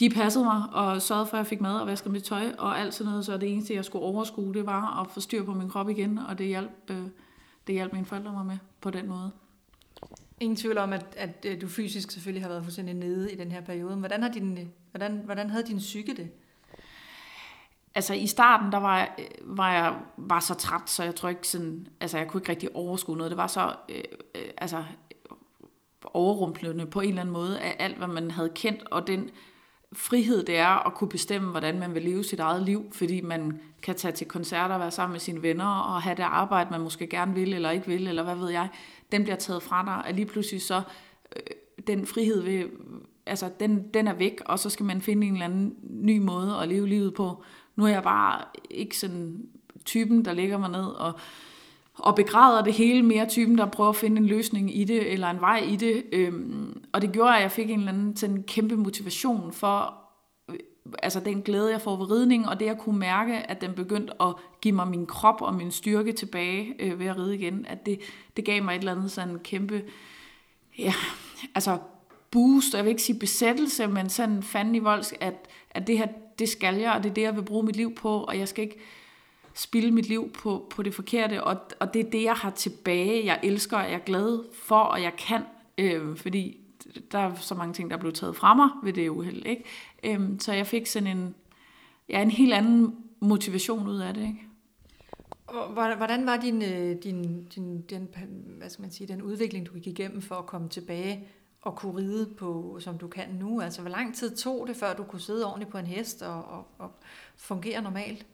de 0.00 0.10
passede 0.10 0.44
mig 0.44 0.62
og 0.72 1.02
sørgede 1.02 1.26
for, 1.26 1.36
at 1.36 1.38
jeg 1.38 1.46
fik 1.46 1.60
mad 1.60 1.80
og 1.80 1.86
vaskede 1.86 2.12
mit 2.12 2.24
tøj 2.24 2.52
og 2.58 2.80
alt 2.80 2.94
sådan 2.94 3.10
noget, 3.10 3.26
så 3.26 3.36
det 3.36 3.52
eneste, 3.52 3.74
jeg 3.74 3.84
skulle 3.84 4.04
overskue, 4.04 4.54
det 4.54 4.66
var 4.66 5.00
at 5.00 5.10
få 5.10 5.20
styr 5.20 5.44
på 5.44 5.54
min 5.54 5.70
krop 5.70 5.88
igen, 5.88 6.18
og 6.18 6.38
det 6.38 6.46
hjalp, 6.46 6.90
øh, 6.90 7.06
det 7.66 7.74
hjalp 7.74 7.92
mine 7.92 8.06
forældre 8.06 8.32
mig 8.32 8.46
med 8.46 8.58
på 8.80 8.90
den 8.90 9.08
måde. 9.08 9.30
Ingen 10.40 10.56
tvivl 10.56 10.78
om, 10.78 10.92
at, 10.92 11.06
at 11.16 11.46
øh, 11.48 11.60
du 11.60 11.68
fysisk 11.68 12.10
selvfølgelig 12.10 12.42
har 12.42 12.48
været 12.48 12.62
fuldstændig 12.62 12.94
nede 12.94 13.32
i 13.32 13.36
den 13.36 13.52
her 13.52 13.60
periode. 13.60 13.96
Hvordan, 13.96 14.22
har 14.22 14.30
din, 14.30 14.72
hvordan, 14.90 15.22
hvordan 15.24 15.50
havde 15.50 15.66
din 15.66 15.78
psyke 15.78 16.16
det? 16.16 16.30
Altså 17.94 18.14
i 18.14 18.26
starten, 18.26 18.72
der 18.72 18.78
var 18.78 18.98
jeg, 18.98 19.10
var 19.40 19.72
jeg 19.72 19.98
var 20.16 20.40
så 20.40 20.54
træt, 20.54 20.90
så 20.90 21.04
jeg 21.04 21.14
tror 21.14 21.28
ikke 21.28 21.48
sådan, 21.48 21.86
altså 22.00 22.18
jeg 22.18 22.28
kunne 22.28 22.40
ikke 22.40 22.50
rigtig 22.50 22.76
overskue 22.76 23.16
noget. 23.16 23.30
Det 23.30 23.36
var 23.36 23.46
så, 23.46 23.74
øh, 23.88 24.02
øh, 24.34 24.50
altså 24.58 24.84
overrumplende 26.04 26.86
på 26.86 27.00
en 27.00 27.08
eller 27.08 27.20
anden 27.20 27.32
måde 27.32 27.60
af 27.60 27.76
alt, 27.78 27.96
hvad 27.96 28.08
man 28.08 28.30
havde 28.30 28.52
kendt, 28.54 28.84
og 28.90 29.06
den 29.06 29.30
frihed 29.96 30.44
det 30.44 30.56
er 30.56 30.86
at 30.86 30.94
kunne 30.94 31.08
bestemme, 31.08 31.50
hvordan 31.50 31.78
man 31.78 31.94
vil 31.94 32.02
leve 32.02 32.24
sit 32.24 32.40
eget 32.40 32.62
liv, 32.62 32.84
fordi 32.92 33.20
man 33.20 33.60
kan 33.82 33.94
tage 33.94 34.12
til 34.12 34.26
koncerter, 34.26 34.78
være 34.78 34.90
sammen 34.90 35.12
med 35.12 35.20
sine 35.20 35.42
venner 35.42 35.66
og 35.66 36.02
have 36.02 36.16
det 36.16 36.22
arbejde, 36.22 36.70
man 36.70 36.80
måske 36.80 37.06
gerne 37.06 37.34
vil 37.34 37.54
eller 37.54 37.70
ikke 37.70 37.86
vil, 37.86 38.08
eller 38.08 38.22
hvad 38.22 38.34
ved 38.34 38.50
jeg, 38.50 38.68
den 39.12 39.22
bliver 39.22 39.36
taget 39.36 39.62
fra 39.62 39.84
dig, 39.84 40.08
og 40.08 40.14
lige 40.14 40.26
pludselig 40.26 40.62
så 40.62 40.82
øh, 41.36 41.42
den 41.86 42.06
frihed 42.06 42.42
vil, 42.42 42.70
altså 43.26 43.50
den, 43.60 43.88
den 43.94 44.08
er 44.08 44.14
væk, 44.14 44.40
og 44.46 44.58
så 44.58 44.70
skal 44.70 44.86
man 44.86 45.00
finde 45.00 45.26
en 45.26 45.32
eller 45.32 45.46
anden 45.46 45.74
ny 45.82 46.18
måde 46.18 46.56
at 46.62 46.68
leve 46.68 46.88
livet 46.88 47.14
på. 47.14 47.42
Nu 47.76 47.84
er 47.84 47.88
jeg 47.88 48.02
bare 48.02 48.44
ikke 48.70 48.98
sådan 48.98 49.48
typen, 49.84 50.24
der 50.24 50.32
ligger 50.32 50.58
mig 50.58 50.70
ned 50.70 50.84
og 50.84 51.12
og 51.98 52.14
begræder 52.14 52.62
det 52.62 52.72
hele 52.72 53.02
mere 53.02 53.26
typen, 53.26 53.58
der 53.58 53.66
prøver 53.66 53.90
at 53.90 53.96
finde 53.96 54.16
en 54.16 54.26
løsning 54.26 54.76
i 54.76 54.84
det, 54.84 55.12
eller 55.12 55.30
en 55.30 55.40
vej 55.40 55.58
i 55.68 55.76
det. 55.76 56.04
Øhm, 56.12 56.82
og 56.92 57.02
det 57.02 57.12
gjorde, 57.12 57.36
at 57.36 57.42
jeg 57.42 57.50
fik 57.50 57.70
en 57.70 57.78
eller 57.78 57.92
anden 57.92 58.16
sådan 58.16 58.42
kæmpe 58.42 58.76
motivation 58.76 59.52
for, 59.52 59.94
øh, 60.50 60.56
altså 61.02 61.20
den 61.20 61.42
glæde, 61.42 61.70
jeg 61.70 61.80
får 61.80 61.96
ved 61.96 62.10
ridning, 62.10 62.48
og 62.48 62.60
det 62.60 62.66
jeg 62.66 62.78
kunne 62.78 62.98
mærke, 62.98 63.34
at 63.34 63.60
den 63.60 63.72
begyndte 63.72 64.22
at 64.22 64.34
give 64.60 64.74
mig 64.74 64.88
min 64.88 65.06
krop 65.06 65.42
og 65.42 65.54
min 65.54 65.70
styrke 65.70 66.12
tilbage 66.12 66.74
øh, 66.78 66.98
ved 66.98 67.06
at 67.06 67.18
ride 67.18 67.34
igen, 67.34 67.66
at 67.68 67.86
det, 67.86 68.00
det 68.36 68.44
gav 68.44 68.62
mig 68.62 68.74
et 68.74 68.78
eller 68.78 68.92
andet 68.92 69.10
sådan 69.10 69.38
kæmpe, 69.38 69.82
ja, 70.78 70.92
altså 71.54 71.78
boost, 72.30 72.74
jeg 72.74 72.84
vil 72.84 72.90
ikke 72.90 73.02
sige 73.02 73.18
besættelse, 73.18 73.86
men 73.86 74.08
sådan 74.08 74.42
fanden 74.42 74.74
i 74.74 74.78
voldsk, 74.78 75.14
at, 75.20 75.48
at 75.70 75.86
det 75.86 75.98
her, 75.98 76.06
det 76.38 76.48
skal 76.48 76.74
jeg, 76.74 76.92
og 76.92 77.02
det 77.02 77.10
er 77.10 77.14
det, 77.14 77.22
jeg 77.22 77.36
vil 77.36 77.42
bruge 77.42 77.66
mit 77.66 77.76
liv 77.76 77.94
på, 77.94 78.24
og 78.24 78.38
jeg 78.38 78.48
skal 78.48 78.64
ikke 78.64 78.78
spilde 79.56 79.90
mit 79.90 80.08
liv 80.08 80.32
på, 80.32 80.66
på 80.70 80.82
det 80.82 80.94
forkerte, 80.94 81.44
og, 81.44 81.56
og 81.80 81.94
det 81.94 82.06
er 82.06 82.10
det, 82.10 82.22
jeg 82.22 82.34
har 82.34 82.50
tilbage, 82.50 83.26
jeg 83.26 83.40
elsker, 83.42 83.76
og 83.76 83.84
jeg 83.84 83.92
er 83.92 84.04
glad 84.04 84.44
for, 84.52 84.78
og 84.78 85.02
jeg 85.02 85.12
kan, 85.18 85.42
øh, 85.78 86.16
fordi 86.16 86.60
der 87.12 87.18
er 87.18 87.34
så 87.34 87.54
mange 87.54 87.74
ting, 87.74 87.90
der 87.90 87.96
er 87.96 88.00
blevet 88.00 88.14
taget 88.14 88.36
fra 88.36 88.54
mig 88.54 88.68
ved 88.82 88.92
det 88.92 89.08
uheld, 89.08 89.46
ikke? 89.46 89.64
Øh, 90.04 90.20
så 90.38 90.52
jeg 90.52 90.66
fik 90.66 90.86
sådan 90.86 91.06
en, 91.06 91.34
ja, 92.08 92.22
en 92.22 92.30
helt 92.30 92.52
anden 92.52 92.96
motivation 93.20 93.88
ud 93.88 93.98
af 93.98 94.14
det, 94.14 94.22
ikke? 94.22 94.42
Hvordan 95.96 96.26
var 96.26 96.36
din, 96.36 96.62
øh, 96.62 96.96
din, 97.02 97.44
din 97.44 97.82
den, 97.82 98.08
hvad 98.58 98.70
skal 98.70 98.82
man 98.82 98.90
sige, 98.90 99.06
den 99.06 99.22
udvikling, 99.22 99.66
du 99.66 99.72
gik 99.72 99.86
igennem 99.86 100.22
for 100.22 100.34
at 100.34 100.46
komme 100.46 100.68
tilbage 100.68 101.28
og 101.62 101.76
kunne 101.76 101.96
ride 101.96 102.34
på, 102.38 102.78
som 102.80 102.98
du 102.98 103.08
kan 103.08 103.28
nu? 103.28 103.60
Altså, 103.60 103.80
hvor 103.80 103.90
lang 103.90 104.14
tid 104.14 104.36
tog 104.36 104.66
det, 104.68 104.76
før 104.76 104.94
du 104.94 105.04
kunne 105.04 105.20
sidde 105.20 105.46
ordentligt 105.46 105.70
på 105.70 105.78
en 105.78 105.86
hest 105.86 106.22
og, 106.22 106.44
og, 106.44 106.66
og 106.78 106.90
fungere 107.36 107.82
normalt? 107.82 108.26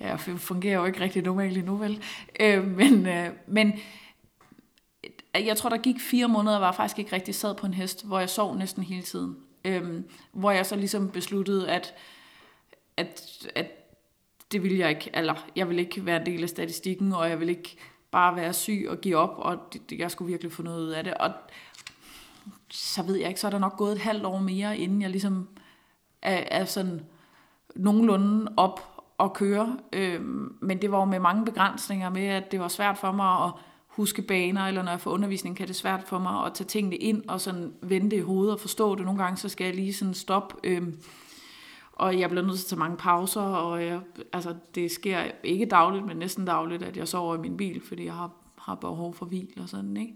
Ja, 0.00 0.14
fungerer 0.14 0.78
jo 0.78 0.84
ikke 0.84 1.00
rigtig 1.00 1.22
normalt 1.22 1.58
endnu, 1.58 1.76
vel? 1.76 2.02
Øh, 2.40 2.66
men, 2.66 3.06
øh, 3.06 3.30
men 3.46 3.72
øh, 5.36 5.46
jeg 5.46 5.56
tror, 5.56 5.70
der 5.70 5.76
gik 5.76 6.00
fire 6.00 6.28
måneder, 6.28 6.58
var 6.58 6.72
faktisk 6.72 6.98
ikke 6.98 7.12
rigtig 7.12 7.34
sad 7.34 7.54
på 7.54 7.66
en 7.66 7.74
hest, 7.74 8.06
hvor 8.06 8.18
jeg 8.18 8.30
sov 8.30 8.56
næsten 8.56 8.82
hele 8.82 9.02
tiden. 9.02 9.36
Øh, 9.64 10.02
hvor 10.32 10.50
jeg 10.50 10.66
så 10.66 10.76
ligesom 10.76 11.10
besluttede, 11.10 11.70
at, 11.70 11.94
at, 12.96 13.46
at 13.54 13.66
det 14.52 14.62
ville 14.62 14.78
jeg 14.78 14.90
ikke, 14.90 15.10
eller 15.14 15.46
jeg 15.56 15.68
vil 15.68 15.78
ikke 15.78 16.06
være 16.06 16.20
en 16.20 16.26
del 16.26 16.42
af 16.42 16.48
statistikken, 16.48 17.12
og 17.12 17.28
jeg 17.28 17.40
vil 17.40 17.48
ikke 17.48 17.76
bare 18.10 18.36
være 18.36 18.52
syg 18.52 18.86
og 18.88 19.00
give 19.00 19.16
op, 19.16 19.34
og 19.38 19.58
det, 19.90 19.98
jeg 19.98 20.10
skulle 20.10 20.30
virkelig 20.30 20.52
få 20.52 20.62
noget 20.62 20.84
ud 20.84 20.90
af 20.90 21.04
det. 21.04 21.14
Og 21.14 21.32
så 22.70 23.02
ved 23.02 23.16
jeg 23.16 23.28
ikke, 23.28 23.40
så 23.40 23.46
er 23.46 23.50
der 23.50 23.58
nok 23.58 23.76
gået 23.76 23.92
et 23.92 23.98
halvt 23.98 24.24
år 24.24 24.38
mere, 24.38 24.78
inden 24.78 25.02
jeg 25.02 25.10
ligesom 25.10 25.48
er, 26.22 26.44
er 26.50 26.64
sådan 26.64 27.00
nogenlunde 27.74 28.52
op 28.56 28.91
at 29.22 29.32
køre. 29.32 29.78
Øh, 29.92 30.20
men 30.60 30.82
det 30.82 30.92
var 30.92 30.98
jo 30.98 31.04
med 31.04 31.20
mange 31.20 31.44
begrænsninger 31.44 32.10
med, 32.10 32.26
at 32.26 32.52
det 32.52 32.60
var 32.60 32.68
svært 32.68 32.98
for 32.98 33.12
mig 33.12 33.44
at 33.44 33.52
huske 33.86 34.22
baner, 34.22 34.66
eller 34.66 34.82
når 34.82 34.90
jeg 34.90 35.00
får 35.00 35.10
undervisning, 35.10 35.56
kan 35.56 35.68
det 35.68 35.76
svært 35.76 36.02
for 36.02 36.18
mig 36.18 36.46
at 36.46 36.54
tage 36.54 36.66
tingene 36.66 36.96
ind 36.96 37.28
og 37.28 37.40
sådan 37.40 37.72
vente 37.82 38.16
i 38.16 38.20
hovedet 38.20 38.54
og 38.54 38.60
forstå 38.60 38.94
det. 38.94 39.04
Nogle 39.04 39.22
gange 39.22 39.36
så 39.36 39.48
skal 39.48 39.64
jeg 39.64 39.74
lige 39.74 39.94
sådan 39.94 40.14
stoppe. 40.14 40.54
Øh, 40.64 40.82
og 41.92 42.18
jeg 42.20 42.30
bliver 42.30 42.44
nødt 42.44 42.58
til 42.58 42.64
at 42.64 42.68
tage 42.68 42.78
mange 42.78 42.96
pauser, 42.96 43.40
og 43.40 43.84
jeg, 43.84 44.00
altså, 44.32 44.54
det 44.74 44.90
sker 44.90 45.22
ikke 45.44 45.66
dagligt, 45.66 46.06
men 46.06 46.16
næsten 46.16 46.44
dagligt, 46.44 46.82
at 46.82 46.96
jeg 46.96 47.08
sover 47.08 47.34
i 47.34 47.38
min 47.38 47.56
bil, 47.56 47.82
fordi 47.88 48.04
jeg 48.04 48.14
har, 48.14 48.30
har 48.58 48.74
behov 48.74 49.14
for 49.14 49.26
hvil 49.26 49.52
og 49.62 49.68
sådan, 49.68 49.96
ikke? 49.96 50.14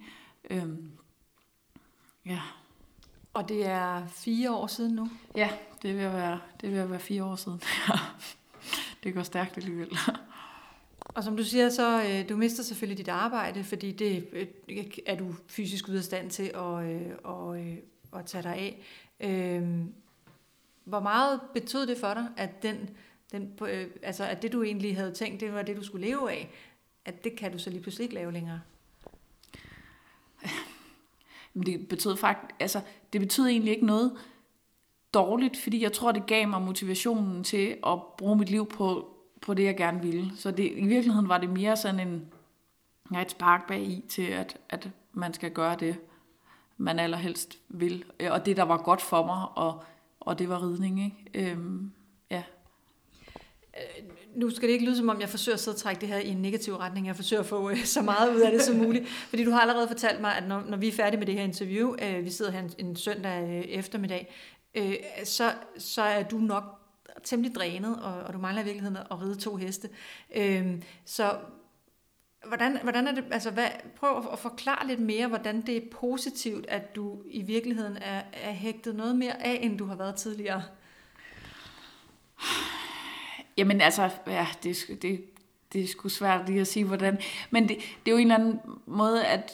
Øhm, 0.51 0.91
ja. 2.27 2.41
Og 3.35 3.49
det 3.49 3.67
er 3.67 4.07
fire 4.07 4.53
år 4.55 4.67
siden 4.67 4.95
nu? 4.95 5.09
Ja, 5.37 5.51
det 5.83 5.95
vil 5.95 6.13
være, 6.13 6.41
det 6.61 6.73
vil 6.73 6.91
være 6.91 7.01
fire 7.01 7.25
år 7.25 7.37
siden. 7.37 7.61
det 9.07 9.15
går 9.15 9.23
stærkt 9.23 9.57
alligevel. 9.57 9.99
Og 11.15 11.25
som 11.25 11.37
du 11.37 11.45
siger, 11.45 11.71
så 11.71 12.03
øh, 12.03 12.29
du 12.29 12.37
mister 12.37 12.63
selvfølgelig 12.63 12.99
dit 12.99 13.09
arbejde, 13.09 13.65
fordi 13.65 13.93
det 13.93 14.29
øh, 14.33 14.47
er 15.07 15.17
du 15.17 15.35
fysisk 15.47 15.89
ude 15.89 15.99
af 15.99 16.05
stand 16.05 16.31
til 16.31 16.51
at, 16.55 16.85
øh, 16.85 17.13
og, 17.25 17.61
øh, 17.61 17.77
at 18.17 18.27
tage 18.27 18.43
dig 18.43 18.55
af. 18.55 18.83
Øh, 19.21 19.85
hvor 20.85 21.01
meget 21.01 21.41
betød 21.55 21.87
det 21.87 21.99
for 21.99 22.15
dig, 22.15 22.29
at 22.37 22.63
den, 22.63 22.91
den 23.33 23.59
øh, 23.69 23.87
altså 24.03 24.25
at 24.25 24.43
det 24.43 24.53
du 24.53 24.63
egentlig 24.63 24.97
havde 24.97 25.13
tænkt, 25.13 25.41
det 25.41 25.53
var 25.53 25.63
det 25.63 25.77
du 25.77 25.85
skulle 25.85 26.07
leve 26.07 26.31
af, 26.31 26.51
at 27.05 27.25
det 27.25 27.37
kan 27.37 27.53
du 27.53 27.59
så 27.59 27.71
lige 27.71 27.83
pludselig 27.83 28.05
ikke 28.05 28.15
lave 28.15 28.33
længere? 28.33 28.61
Det 31.67 31.89
betød 31.89 32.17
faktisk, 32.17 32.55
altså 32.61 32.81
det 33.13 33.21
betød 33.21 33.47
egentlig 33.47 33.75
ikke 33.75 33.87
noget 33.87 34.13
dårligt, 35.17 35.57
fordi 35.57 35.83
jeg 35.83 35.93
tror, 35.93 36.13
det 36.13 36.27
gav 36.27 36.49
mig 36.49 36.63
motivationen 36.63 37.45
til 37.45 37.77
at 37.87 38.03
bruge 38.19 38.37
mit 38.37 38.51
liv 38.51 38.67
på, 38.67 39.09
på 39.41 39.55
det, 39.55 39.65
jeg 39.65 39.77
gerne 39.77 40.03
ville. 40.03 40.33
Så 40.37 40.51
det, 40.51 40.73
i 40.77 40.87
virkeligheden 40.87 41.29
var 41.29 41.39
det 41.39 41.51
mere 41.51 41.77
sådan 41.77 42.01
en, 42.01 42.25
ja, 43.13 43.23
et 43.23 43.31
spark 43.31 43.69
bag 43.69 43.81
i 43.81 44.05
til, 44.09 44.23
at, 44.23 44.57
at 44.69 44.91
man 45.13 45.35
skal 45.35 45.51
gøre 45.51 45.77
det, 45.81 45.97
man 46.77 46.99
allerhelst 46.99 47.59
vil. 47.69 48.05
Og 48.31 48.47
det, 48.47 48.57
der 48.57 48.63
var 48.63 48.77
godt 48.77 49.03
for 49.03 49.27
mig, 49.27 49.47
og, 49.55 49.85
og 50.21 50.39
det 50.39 50.49
var 50.49 50.63
ridning. 50.63 51.05
Ikke? 51.05 51.51
Øhm, 51.51 51.93
ja. 52.31 52.43
Øh, 53.77 54.05
nu 54.35 54.51
skal 54.51 54.69
det 54.69 54.73
ikke 54.73 54.85
lyde 54.85 54.97
som 54.97 55.09
om, 55.09 55.21
jeg 55.21 55.29
forsøger 55.29 55.57
at 55.57 55.61
sidde 55.61 55.75
og 55.75 55.79
trække 55.79 56.01
det 56.01 56.09
her 56.09 56.19
i 56.19 56.29
en 56.29 56.43
negativ 56.43 56.77
retning. 56.77 57.07
Jeg 57.07 57.17
forsøger 57.17 57.41
at 57.41 57.47
få 57.47 57.71
øh, 57.71 57.85
så 57.85 58.03
meget 58.03 58.35
ud 58.35 58.41
af 58.41 58.53
det 58.53 58.63
som 58.63 58.77
muligt. 58.77 59.09
Fordi 59.31 59.45
du 59.45 59.51
har 59.51 59.61
allerede 59.61 59.89
fortalt 59.89 60.21
mig, 60.21 60.37
at 60.37 60.49
når, 60.49 60.63
når 60.69 60.77
vi 60.77 60.89
er 60.89 60.93
færdige 60.93 61.19
med 61.19 61.27
det 61.27 61.35
her 61.35 61.43
interview, 61.43 61.95
øh, 62.03 62.25
vi 62.25 62.31
sidder 62.31 62.51
her 62.51 62.61
en, 62.61 62.71
en 62.79 62.97
søndag 62.97 63.67
eftermiddag, 63.69 64.35
øh, 64.76 64.95
så, 65.25 65.54
så 65.78 66.02
er 66.02 66.23
du 66.23 66.38
nok 66.38 66.64
temmelig 67.25 67.54
drænet, 67.54 68.02
og, 68.02 68.14
og 68.14 68.33
du 68.33 68.38
mangler 68.38 68.62
i 68.62 68.64
virkeligheden 68.64 68.97
at 68.97 69.23
ride 69.23 69.35
to 69.35 69.56
heste. 69.56 69.88
Øh, 70.35 70.83
så 71.04 71.38
hvordan, 72.47 72.78
hvordan 72.83 73.09
er 73.09 73.12
det, 73.12 73.25
altså 73.30 73.50
hvad, 73.50 73.68
prøv 73.97 74.25
at 74.33 74.38
forklare 74.38 74.87
lidt 74.87 75.00
mere, 75.00 75.26
hvordan 75.26 75.66
det 75.66 75.76
er 75.76 75.80
positivt, 75.90 76.66
at 76.68 76.97
du 76.97 77.23
i 77.26 77.42
virkeligheden 77.42 77.97
er, 77.97 78.23
er 78.33 78.52
hægtet 78.52 78.97
noget 78.97 79.16
mere 79.16 79.42
af, 79.42 79.59
end 79.62 79.78
du 79.78 79.87
har 79.87 79.95
været 79.95 80.14
tidligere. 80.14 80.62
Jamen 83.56 83.80
altså, 83.80 84.11
ja, 84.26 84.47
det, 84.62 84.76
det, 85.02 85.25
det 85.73 85.83
er 85.83 85.88
sgu 85.88 86.09
svært 86.09 86.49
lige 86.49 86.61
at 86.61 86.66
sige, 86.66 86.85
hvordan. 86.85 87.18
Men 87.50 87.68
det, 87.68 87.76
det 87.76 88.11
er 88.11 88.12
jo 88.12 88.16
en 88.16 88.30
eller 88.30 88.35
anden 88.35 88.61
måde, 88.87 89.25
at 89.25 89.52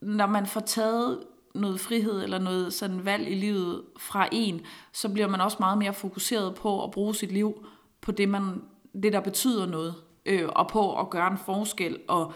når 0.00 0.26
man 0.26 0.46
får 0.46 0.60
taget 0.60 1.24
noget 1.56 1.80
frihed 1.80 2.22
eller 2.22 2.38
noget 2.38 2.72
sådan 2.72 3.04
valg 3.04 3.30
i 3.30 3.34
livet 3.34 3.82
fra 3.98 4.28
en, 4.32 4.60
så 4.92 5.08
bliver 5.08 5.28
man 5.28 5.40
også 5.40 5.56
meget 5.60 5.78
mere 5.78 5.94
fokuseret 5.94 6.54
på 6.54 6.84
at 6.84 6.90
bruge 6.90 7.14
sit 7.14 7.32
liv 7.32 7.66
på 8.00 8.12
det, 8.12 8.28
man, 8.28 8.62
det 9.02 9.12
der 9.12 9.20
betyder 9.20 9.66
noget, 9.66 9.94
øh, 10.26 10.48
og 10.48 10.68
på 10.68 11.00
at 11.00 11.10
gøre 11.10 11.30
en 11.30 11.38
forskel, 11.38 11.98
og, 12.08 12.32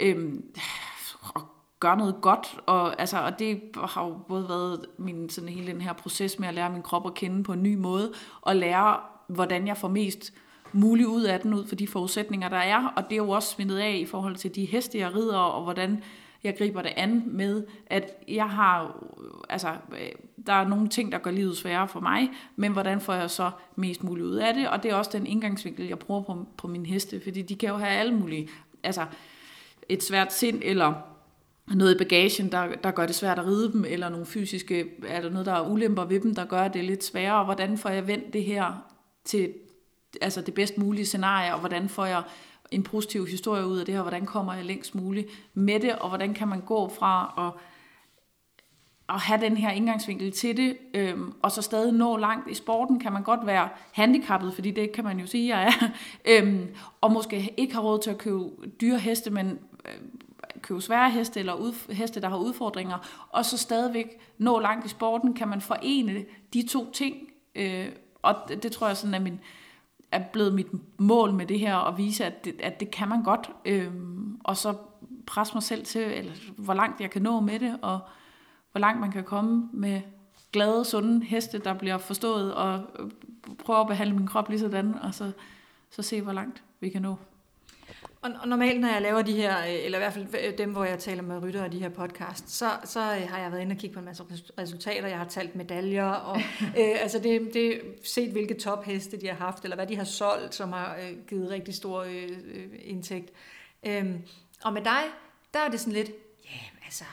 øh, 0.00 0.34
og 1.34 1.42
gøre 1.80 1.96
noget 1.96 2.14
godt, 2.20 2.60
og, 2.66 3.00
altså, 3.00 3.18
og 3.18 3.38
det 3.38 3.60
har 3.84 4.04
jo 4.04 4.16
både 4.28 4.48
været 4.48 4.86
min, 4.98 5.30
sådan 5.30 5.48
hele 5.48 5.72
den 5.72 5.80
her 5.80 5.92
proces 5.92 6.38
med 6.38 6.48
at 6.48 6.54
lære 6.54 6.70
min 6.70 6.82
krop 6.82 7.06
at 7.06 7.14
kende 7.14 7.44
på 7.44 7.52
en 7.52 7.62
ny 7.62 7.76
måde, 7.76 8.12
og 8.40 8.56
lære, 8.56 8.96
hvordan 9.26 9.66
jeg 9.66 9.76
får 9.76 9.88
mest 9.88 10.32
muligt 10.72 11.08
ud 11.08 11.22
af 11.22 11.40
den, 11.40 11.54
ud 11.54 11.66
for 11.66 11.74
de 11.74 11.88
forudsætninger, 11.88 12.48
der 12.48 12.56
er, 12.56 12.92
og 12.96 13.04
det 13.04 13.12
er 13.12 13.16
jo 13.16 13.30
også 13.30 13.48
smittet 13.48 13.78
af 13.78 13.96
i 14.00 14.06
forhold 14.06 14.36
til 14.36 14.54
de 14.54 14.64
heste, 14.64 14.98
jeg 14.98 15.14
rider, 15.14 15.38
og 15.38 15.62
hvordan 15.62 16.02
jeg 16.44 16.58
griber 16.58 16.82
det 16.82 16.92
an 16.96 17.22
med, 17.26 17.66
at 17.86 18.10
jeg 18.28 18.50
har, 18.50 19.04
altså, 19.48 19.68
øh, 19.68 20.08
der 20.46 20.52
er 20.52 20.68
nogle 20.68 20.88
ting, 20.88 21.12
der 21.12 21.18
gør 21.18 21.30
livet 21.30 21.56
sværere 21.56 21.88
for 21.88 22.00
mig, 22.00 22.30
men 22.56 22.72
hvordan 22.72 23.00
får 23.00 23.12
jeg 23.12 23.30
så 23.30 23.50
mest 23.76 24.04
muligt 24.04 24.26
ud 24.26 24.36
af 24.36 24.54
det, 24.54 24.68
og 24.68 24.82
det 24.82 24.90
er 24.90 24.94
også 24.94 25.10
den 25.12 25.26
indgangsvinkel, 25.26 25.86
jeg 25.86 25.98
bruger 25.98 26.22
på, 26.22 26.46
på 26.56 26.68
mine 26.68 26.86
heste, 26.86 27.20
fordi 27.20 27.42
de 27.42 27.56
kan 27.56 27.68
jo 27.68 27.76
have 27.76 27.90
alle 27.90 28.14
mulige, 28.14 28.48
altså 28.82 29.06
et 29.88 30.02
svært 30.02 30.32
sind, 30.32 30.60
eller 30.64 30.94
noget 31.74 31.94
i 31.94 31.98
bagagen, 31.98 32.52
der, 32.52 32.74
der 32.84 32.90
gør 32.90 33.06
det 33.06 33.14
svært 33.14 33.38
at 33.38 33.46
ride 33.46 33.72
dem, 33.72 33.84
eller 33.84 34.08
nogle 34.08 34.26
fysiske, 34.26 34.86
er 35.06 35.20
der 35.20 35.30
noget, 35.30 35.46
der 35.46 35.52
er 35.52 35.68
ulemper 35.68 36.04
ved 36.04 36.20
dem, 36.20 36.34
der 36.34 36.44
gør 36.44 36.68
det 36.68 36.84
lidt 36.84 37.04
sværere, 37.04 37.38
og 37.38 37.44
hvordan 37.44 37.78
får 37.78 37.88
jeg 37.88 38.06
vendt 38.06 38.32
det 38.32 38.44
her 38.44 38.84
til 39.24 39.52
altså 40.20 40.40
det 40.40 40.54
bedst 40.54 40.78
mulige 40.78 41.06
scenarie, 41.06 41.54
og 41.54 41.60
hvordan 41.60 41.88
får 41.88 42.06
jeg 42.06 42.22
en 42.70 42.82
positiv 42.82 43.26
historie 43.26 43.66
ud 43.66 43.78
af 43.78 43.86
det 43.86 43.94
her, 43.94 44.02
hvordan 44.02 44.26
kommer 44.26 44.54
jeg 44.54 44.64
længst 44.64 44.94
muligt 44.94 45.28
med 45.54 45.80
det, 45.80 45.92
og 45.98 46.08
hvordan 46.08 46.34
kan 46.34 46.48
man 46.48 46.60
gå 46.60 46.88
fra 46.88 47.34
at, 47.38 47.62
at 49.14 49.20
have 49.20 49.40
den 49.40 49.56
her 49.56 49.70
indgangsvinkel 49.70 50.32
til 50.32 50.56
det, 50.56 50.76
øhm, 50.94 51.32
og 51.42 51.52
så 51.52 51.62
stadig 51.62 51.92
nå 51.92 52.16
langt 52.16 52.50
i 52.50 52.54
sporten, 52.54 53.00
kan 53.00 53.12
man 53.12 53.22
godt 53.22 53.46
være 53.46 53.68
handicappet, 53.92 54.54
fordi 54.54 54.70
det 54.70 54.92
kan 54.92 55.04
man 55.04 55.20
jo 55.20 55.26
sige, 55.26 55.56
jeg 55.56 55.66
er, 55.66 55.88
øhm, 56.32 56.66
og 57.00 57.12
måske 57.12 57.54
ikke 57.56 57.74
har 57.74 57.80
råd 57.80 57.98
til 57.98 58.10
at 58.10 58.18
købe 58.18 58.44
dyre 58.80 58.98
heste, 58.98 59.30
men 59.30 59.58
øh, 59.84 59.92
købe 60.62 60.80
svære 60.80 61.10
heste, 61.10 61.40
eller 61.40 61.54
ud, 61.54 61.92
heste, 61.92 62.20
der 62.20 62.28
har 62.28 62.36
udfordringer, 62.36 63.28
og 63.30 63.44
så 63.44 63.58
stadigvæk 63.58 64.18
nå 64.38 64.58
langt 64.58 64.86
i 64.86 64.88
sporten, 64.88 65.34
kan 65.34 65.48
man 65.48 65.60
forene 65.60 66.24
de 66.52 66.68
to 66.68 66.90
ting, 66.92 67.16
øh, 67.54 67.86
og 68.22 68.34
det, 68.48 68.62
det 68.62 68.72
tror 68.72 68.86
jeg 68.86 68.96
sådan 68.96 69.14
er 69.14 69.18
min, 69.18 69.40
er 70.12 70.24
blevet 70.32 70.54
mit 70.54 70.66
mål 71.00 71.32
med 71.32 71.46
det 71.46 71.58
her, 71.58 71.76
at 71.76 71.98
vise, 71.98 72.24
at 72.24 72.44
det, 72.44 72.60
at 72.60 72.80
det 72.80 72.90
kan 72.90 73.08
man 73.08 73.22
godt, 73.22 73.50
øhm, 73.64 74.40
og 74.44 74.56
så 74.56 74.74
presse 75.26 75.54
mig 75.54 75.62
selv 75.62 75.84
til, 75.84 76.02
eller 76.02 76.32
hvor 76.56 76.74
langt 76.74 77.00
jeg 77.00 77.10
kan 77.10 77.22
nå 77.22 77.40
med 77.40 77.58
det, 77.58 77.78
og 77.82 78.00
hvor 78.72 78.78
langt 78.78 79.00
man 79.00 79.12
kan 79.12 79.24
komme 79.24 79.68
med 79.72 80.00
glade, 80.52 80.84
sunde 80.84 81.24
heste, 81.26 81.58
der 81.58 81.74
bliver 81.74 81.98
forstået, 81.98 82.54
og 82.54 82.82
prøve 83.64 83.80
at 83.80 83.86
behandle 83.86 84.16
min 84.16 84.26
krop 84.26 84.48
lige 84.48 84.60
sådan, 84.60 84.94
og 84.94 85.14
så, 85.14 85.32
så 85.90 86.02
se, 86.02 86.22
hvor 86.22 86.32
langt 86.32 86.62
vi 86.80 86.88
kan 86.88 87.02
nå. 87.02 87.16
Og, 88.20 88.30
og 88.40 88.48
normalt, 88.48 88.80
når 88.80 88.88
jeg 88.88 89.02
laver 89.02 89.22
de 89.22 89.32
her, 89.32 89.58
øh, 89.58 89.84
eller 89.84 89.98
i 89.98 90.00
hvert 90.00 90.12
fald 90.12 90.56
dem, 90.56 90.72
hvor 90.72 90.84
jeg 90.84 90.98
taler 90.98 91.22
med 91.22 91.42
rytter 91.42 91.64
og 91.64 91.72
de 91.72 91.78
her 91.78 91.88
podcast, 91.88 92.50
så, 92.50 92.70
så 92.84 93.00
øh, 93.00 93.28
har 93.28 93.38
jeg 93.38 93.52
været 93.52 93.62
inde 93.62 93.72
og 93.72 93.78
kigge 93.78 93.94
på 93.94 93.98
en 93.98 94.04
masse 94.04 94.24
resultater. 94.58 95.08
Jeg 95.08 95.18
har 95.18 95.28
talt 95.28 95.56
medaljer, 95.56 96.10
og 96.10 96.36
øh, 96.80 97.02
altså 97.02 97.18
det, 97.18 97.54
det 97.54 97.80
set, 98.04 98.32
hvilke 98.32 98.54
topheste 98.54 99.20
de 99.20 99.26
har 99.26 99.34
haft, 99.34 99.64
eller 99.64 99.76
hvad 99.76 99.86
de 99.86 99.96
har 99.96 100.04
solgt, 100.04 100.54
som 100.54 100.72
har 100.72 100.96
øh, 100.96 101.26
givet 101.28 101.50
rigtig 101.50 101.74
stor 101.74 102.02
øh, 102.02 102.28
øh 102.54 102.68
indtægt. 102.80 103.30
Øhm, 103.86 104.22
og 104.64 104.72
med 104.72 104.84
dig, 104.84 105.02
der 105.54 105.60
er 105.60 105.68
det 105.68 105.80
sådan 105.80 105.92
lidt, 105.92 106.08
ja, 106.44 106.50
yeah, 106.50 106.84
altså, 106.84 107.04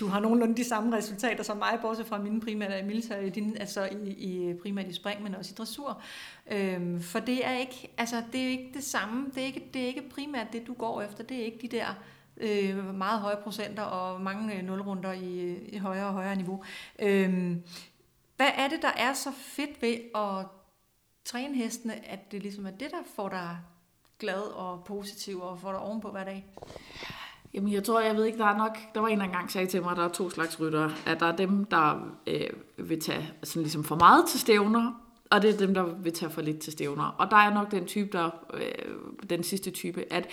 du 0.00 0.06
har 0.06 0.20
nogenlunde 0.20 0.56
de 0.56 0.64
samme 0.64 0.96
resultater 0.96 1.44
som 1.44 1.56
mig, 1.56 1.78
bortset 1.82 2.06
fra 2.06 2.18
mine 2.18 2.40
primære 2.40 2.80
i 2.80 2.82
militær, 2.82 3.28
din, 3.28 3.56
altså 3.56 3.84
i, 3.84 4.08
i, 4.10 4.54
primært 4.54 4.86
i 4.86 4.92
spring, 4.92 5.22
men 5.22 5.34
også 5.34 5.52
i 5.52 5.56
dressur. 5.58 6.02
Øhm, 6.50 7.00
for 7.02 7.18
det 7.18 7.46
er 7.46 7.52
ikke, 7.52 7.92
altså 7.98 8.22
det 8.32 8.40
er 8.40 8.48
ikke 8.48 8.70
det 8.74 8.84
samme, 8.84 9.30
det 9.34 9.42
er 9.42 9.46
ikke, 9.46 9.70
det 9.74 9.82
er 9.82 9.86
ikke 9.86 10.08
primært 10.08 10.46
det, 10.52 10.66
du 10.66 10.74
går 10.74 11.02
efter, 11.02 11.24
det 11.24 11.36
er 11.36 11.44
ikke 11.44 11.58
de 11.62 11.68
der 11.68 11.86
øh, 12.36 12.94
meget 12.94 13.20
høje 13.20 13.36
procenter 13.42 13.82
og 13.82 14.20
mange 14.20 14.54
øh, 14.54 14.64
nulrunder 14.64 15.12
i, 15.12 15.56
i 15.68 15.78
højere 15.78 16.06
og 16.06 16.12
højere 16.12 16.36
niveau. 16.36 16.64
Øhm, 16.98 17.62
hvad 18.36 18.50
er 18.54 18.68
det, 18.68 18.82
der 18.82 18.92
er 18.96 19.12
så 19.12 19.30
fedt 19.36 19.82
ved 19.82 19.96
at 20.14 20.46
træne 21.24 21.56
hestene, 21.56 22.08
at 22.08 22.32
det 22.32 22.42
ligesom 22.42 22.66
er 22.66 22.70
det, 22.70 22.90
der 22.90 23.02
får 23.16 23.28
dig 23.28 23.58
glad 24.18 24.40
og 24.40 24.84
positiv 24.84 25.40
og 25.40 25.60
får 25.60 25.72
dig 25.72 25.80
ovenpå 25.80 26.10
hver 26.10 26.24
dag? 26.24 26.44
Jamen, 27.56 27.72
jeg 27.72 27.84
tror, 27.84 28.00
jeg 28.00 28.16
ved 28.16 28.24
ikke, 28.24 28.38
der 28.38 28.46
er 28.46 28.56
nok... 28.56 28.78
Der 28.94 29.00
var 29.00 29.08
en, 29.08 29.18
der 29.18 29.24
engang 29.24 29.50
sagde 29.50 29.66
til 29.66 29.82
mig, 29.82 29.90
at 29.90 29.96
der 29.96 30.04
er 30.04 30.08
to 30.08 30.30
slags 30.30 30.60
ryttere. 30.60 30.92
At 31.06 31.20
der 31.20 31.26
er 31.26 31.36
dem, 31.36 31.64
der 31.64 32.12
øh, 32.26 32.40
vil 32.76 33.00
tage 33.00 33.32
sådan 33.42 33.62
ligesom 33.62 33.84
for 33.84 33.96
meget 33.96 34.26
til 34.26 34.40
stævner, 34.40 34.92
og 35.30 35.42
det 35.42 35.54
er 35.54 35.58
dem, 35.58 35.74
der 35.74 35.82
vil 35.82 36.12
tage 36.12 36.30
for 36.30 36.42
lidt 36.42 36.58
til 36.58 36.72
stævner. 36.72 37.04
Og 37.18 37.30
der 37.30 37.36
er 37.36 37.54
nok 37.54 37.70
den 37.70 37.86
type, 37.86 38.18
der, 38.18 38.30
øh, 38.54 39.30
den 39.30 39.42
sidste 39.42 39.70
type, 39.70 40.04
at 40.12 40.26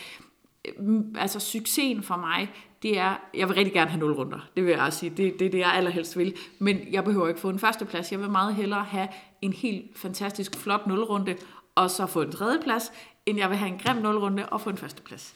øh, 0.66 1.00
altså 1.16 1.40
succesen 1.40 2.04
for 2.04 2.18
mig, 2.18 2.50
det 2.84 3.00
er, 3.00 3.16
jeg 3.34 3.48
vil 3.48 3.56
rigtig 3.56 3.74
gerne 3.74 3.92
have 3.92 4.00
nul 4.00 4.14
runder. 4.14 4.50
Det 4.56 4.64
vil 4.64 4.72
jeg 4.72 4.82
også 4.82 5.00
sige. 5.00 5.10
Det, 5.10 5.40
det 5.40 5.48
er 5.48 5.52
det, 5.52 5.60
jeg 5.60 5.74
allerhelst 5.74 6.18
vil. 6.18 6.36
Men 6.60 6.80
jeg 6.92 7.04
behøver 7.04 7.28
ikke 7.28 7.40
få 7.40 7.50
en 7.50 7.60
førsteplads. 7.60 8.12
Jeg 8.12 8.20
vil 8.20 8.30
meget 8.30 8.56
hellere 8.56 8.84
have 8.84 9.08
en 9.42 9.54
helt 9.54 9.98
fantastisk 9.98 10.56
flot 10.56 10.88
nulrunde, 10.88 11.36
og 11.76 11.92
så 11.92 12.06
få 12.06 12.22
en 12.22 12.32
tredjeplads, 12.32 12.92
end 13.26 13.38
jeg 13.38 13.50
vil 13.50 13.58
have 13.58 13.72
en 13.72 13.80
grim 13.80 13.98
nulrunde 13.98 14.50
og 14.50 14.62
få 14.62 14.70
en 14.70 14.78
førsteplads. 14.78 15.36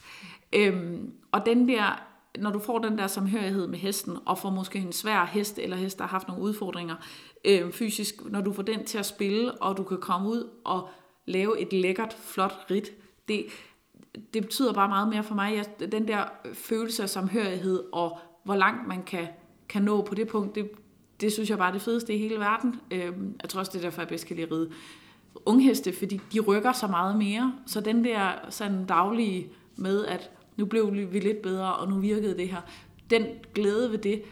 Øhm, 0.52 1.12
og 1.32 1.46
den 1.46 1.68
der, 1.68 2.02
når 2.38 2.50
du 2.50 2.58
får 2.58 2.78
den 2.78 2.98
der 2.98 3.06
samhørighed 3.06 3.66
med 3.66 3.78
hesten, 3.78 4.16
og 4.26 4.38
får 4.38 4.50
måske 4.50 4.78
en 4.78 4.92
svær 4.92 5.24
hest, 5.24 5.58
eller 5.58 5.76
hest, 5.76 5.98
der 5.98 6.04
har 6.04 6.08
haft 6.08 6.28
nogle 6.28 6.42
udfordringer 6.42 6.94
øhm, 7.44 7.72
fysisk, 7.72 8.14
når 8.24 8.40
du 8.40 8.52
får 8.52 8.62
den 8.62 8.84
til 8.84 8.98
at 8.98 9.06
spille, 9.06 9.52
og 9.52 9.76
du 9.76 9.82
kan 9.82 9.98
komme 9.98 10.28
ud 10.28 10.48
og 10.64 10.88
lave 11.26 11.60
et 11.60 11.72
lækkert, 11.72 12.16
flot 12.20 12.66
rit, 12.70 12.90
det, 13.28 13.46
det 14.34 14.42
betyder 14.42 14.72
bare 14.72 14.88
meget 14.88 15.08
mere 15.08 15.22
for 15.22 15.34
mig. 15.34 15.56
Jeg, 15.56 15.92
den 15.92 16.08
der 16.08 16.24
følelse 16.54 17.02
af 17.02 17.08
samhørighed, 17.08 17.84
og 17.92 18.18
hvor 18.44 18.56
langt 18.56 18.88
man 18.88 19.02
kan, 19.02 19.26
kan 19.68 19.82
nå 19.82 20.02
på 20.02 20.14
det 20.14 20.28
punkt, 20.28 20.54
det, 20.54 20.70
det 21.20 21.32
synes 21.32 21.50
jeg 21.50 21.58
bare 21.58 21.68
er 21.68 21.72
det 21.72 21.82
fedeste 21.82 22.14
i 22.14 22.18
hele 22.18 22.38
verden. 22.38 22.80
Øhm, 22.90 23.36
jeg 23.42 23.50
tror 23.50 23.60
også, 23.60 23.72
det 23.72 23.78
er 23.78 23.82
derfor, 23.82 24.00
jeg 24.00 24.08
bedst 24.08 24.26
kan 24.26 24.36
lide 24.36 24.46
at 24.46 24.52
ride 24.52 24.70
ungheste, 25.46 25.92
fordi 25.92 26.20
de 26.32 26.40
rykker 26.40 26.72
så 26.72 26.86
meget 26.86 27.16
mere. 27.16 27.54
Så 27.66 27.80
den 27.80 28.04
der 28.04 28.30
sådan 28.50 28.86
daglige 28.86 29.48
med, 29.76 30.06
at 30.06 30.30
nu 30.58 30.66
blev 30.66 30.92
vi 30.92 31.20
lidt 31.20 31.42
bedre, 31.42 31.74
og 31.74 31.88
nu 31.88 31.98
virkede 31.98 32.36
det 32.36 32.48
her. 32.48 32.60
Den 33.10 33.26
glæde 33.54 33.90
ved 33.90 33.98
det 33.98 34.22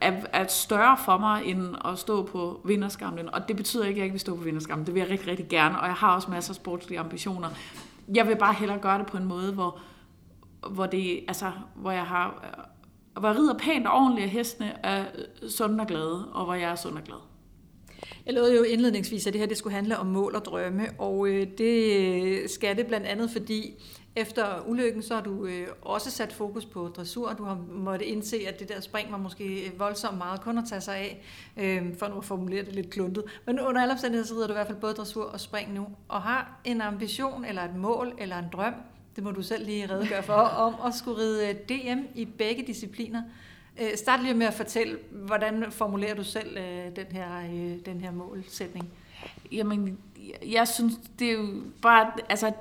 er, 0.00 0.12
er 0.32 0.46
større 0.46 0.96
for 1.04 1.18
mig, 1.18 1.44
end 1.44 1.76
at 1.84 1.98
stå 1.98 2.22
på 2.22 2.60
vinderskamlen. 2.64 3.34
Og 3.34 3.48
det 3.48 3.56
betyder 3.56 3.84
ikke, 3.84 3.94
at 3.94 3.98
jeg 3.98 4.04
ikke 4.04 4.12
vil 4.12 4.20
stå 4.20 4.36
på 4.36 4.42
vinderskamlen. 4.42 4.86
Det 4.86 4.94
vil 4.94 5.00
jeg 5.00 5.10
rigtig, 5.10 5.28
rigtig 5.28 5.48
gerne, 5.48 5.80
og 5.80 5.86
jeg 5.86 5.94
har 5.94 6.14
også 6.14 6.30
masser 6.30 6.50
af 6.50 6.56
sportslige 6.56 7.00
ambitioner. 7.00 7.48
Jeg 8.14 8.28
vil 8.28 8.36
bare 8.36 8.54
hellere 8.54 8.78
gøre 8.78 8.98
det 8.98 9.06
på 9.06 9.16
en 9.16 9.24
måde, 9.24 9.52
hvor, 9.52 9.80
hvor, 10.70 10.86
det, 10.86 11.24
altså, 11.28 11.52
hvor 11.74 11.90
jeg 11.90 12.04
har 12.06 12.28
øh, 12.28 12.64
hvor 13.20 13.28
jeg 13.28 13.38
rider 13.38 13.58
pænt 13.58 13.86
og 13.86 13.92
ordentligt, 13.92 14.24
og 14.24 14.30
hestene 14.30 14.86
er 14.86 15.04
sund 15.48 15.80
og 15.80 15.86
glade, 15.86 16.28
og 16.32 16.44
hvor 16.44 16.54
jeg 16.54 16.70
er 16.70 16.74
sund 16.74 16.94
og 16.94 17.04
glad. 17.04 17.16
Jeg 18.26 18.34
lovede 18.34 18.56
jo 18.56 18.62
indledningsvis, 18.62 19.26
at 19.26 19.32
det 19.32 19.40
her 19.40 19.48
det 19.48 19.56
skulle 19.56 19.74
handle 19.74 19.98
om 19.98 20.06
mål 20.06 20.34
og 20.34 20.44
drømme, 20.44 20.88
og 20.98 21.28
øh, 21.28 21.46
det 21.58 22.50
skal 22.50 22.76
det 22.76 22.86
blandt 22.86 23.06
andet, 23.06 23.30
fordi 23.30 23.74
efter 24.16 24.66
ulykken, 24.66 25.02
så 25.02 25.14
har 25.14 25.22
du 25.22 25.46
øh, 25.46 25.66
også 25.82 26.10
sat 26.10 26.32
fokus 26.32 26.64
på 26.64 26.88
dressur. 26.88 27.32
Du 27.32 27.44
har 27.44 27.58
måttet 27.70 28.06
indse, 28.06 28.36
at 28.48 28.60
det 28.60 28.68
der 28.68 28.80
spring 28.80 29.12
var 29.12 29.18
måske 29.18 29.72
voldsomt 29.78 30.18
meget 30.18 30.40
kun 30.40 30.58
at 30.58 30.64
tage 30.68 30.80
sig 30.80 30.96
af, 30.96 31.22
øh, 31.56 31.98
for 31.98 32.08
nu 32.08 32.18
at 32.18 32.24
formulere 32.24 32.64
det 32.64 32.74
lidt 32.74 32.90
kluntet. 32.90 33.24
Men 33.46 33.60
under 33.60 33.82
alle 33.82 33.92
omstændigheder, 33.92 34.28
så 34.28 34.34
rider 34.34 34.46
du 34.46 34.52
i 34.52 34.56
hvert 34.56 34.66
fald 34.66 34.78
både 34.78 34.94
dressur 34.94 35.24
og 35.24 35.40
spring 35.40 35.74
nu, 35.74 35.86
og 36.08 36.22
har 36.22 36.60
en 36.64 36.80
ambition, 36.80 37.44
eller 37.44 37.62
et 37.62 37.74
mål, 37.74 38.14
eller 38.18 38.38
en 38.38 38.48
drøm, 38.52 38.74
det 39.16 39.24
må 39.24 39.30
du 39.30 39.42
selv 39.42 39.66
lige 39.66 39.90
redegøre 39.90 40.22
for, 40.22 40.32
om 40.66 40.74
at 40.86 40.94
skulle 40.94 41.18
ride 41.18 41.48
øh, 41.48 41.54
DM 41.54 42.00
i 42.14 42.24
begge 42.24 42.66
discipliner. 42.66 43.22
Øh, 43.80 43.96
start 43.96 44.22
lige 44.22 44.34
med 44.34 44.46
at 44.46 44.54
fortælle, 44.54 44.98
hvordan 45.10 45.64
formulerer 45.70 46.14
du 46.14 46.24
selv 46.24 46.56
øh, 46.56 46.96
den, 46.96 47.06
her, 47.10 47.38
øh, 47.38 47.86
den 47.86 48.00
her 48.00 48.10
målsætning? 48.10 48.88
Jamen, 49.52 49.98
jeg 50.52 50.68
synes, 50.68 50.94
det 51.18 51.28
er 51.28 51.32
jo 51.32 51.48
bare, 51.82 52.12
altså 52.28 52.52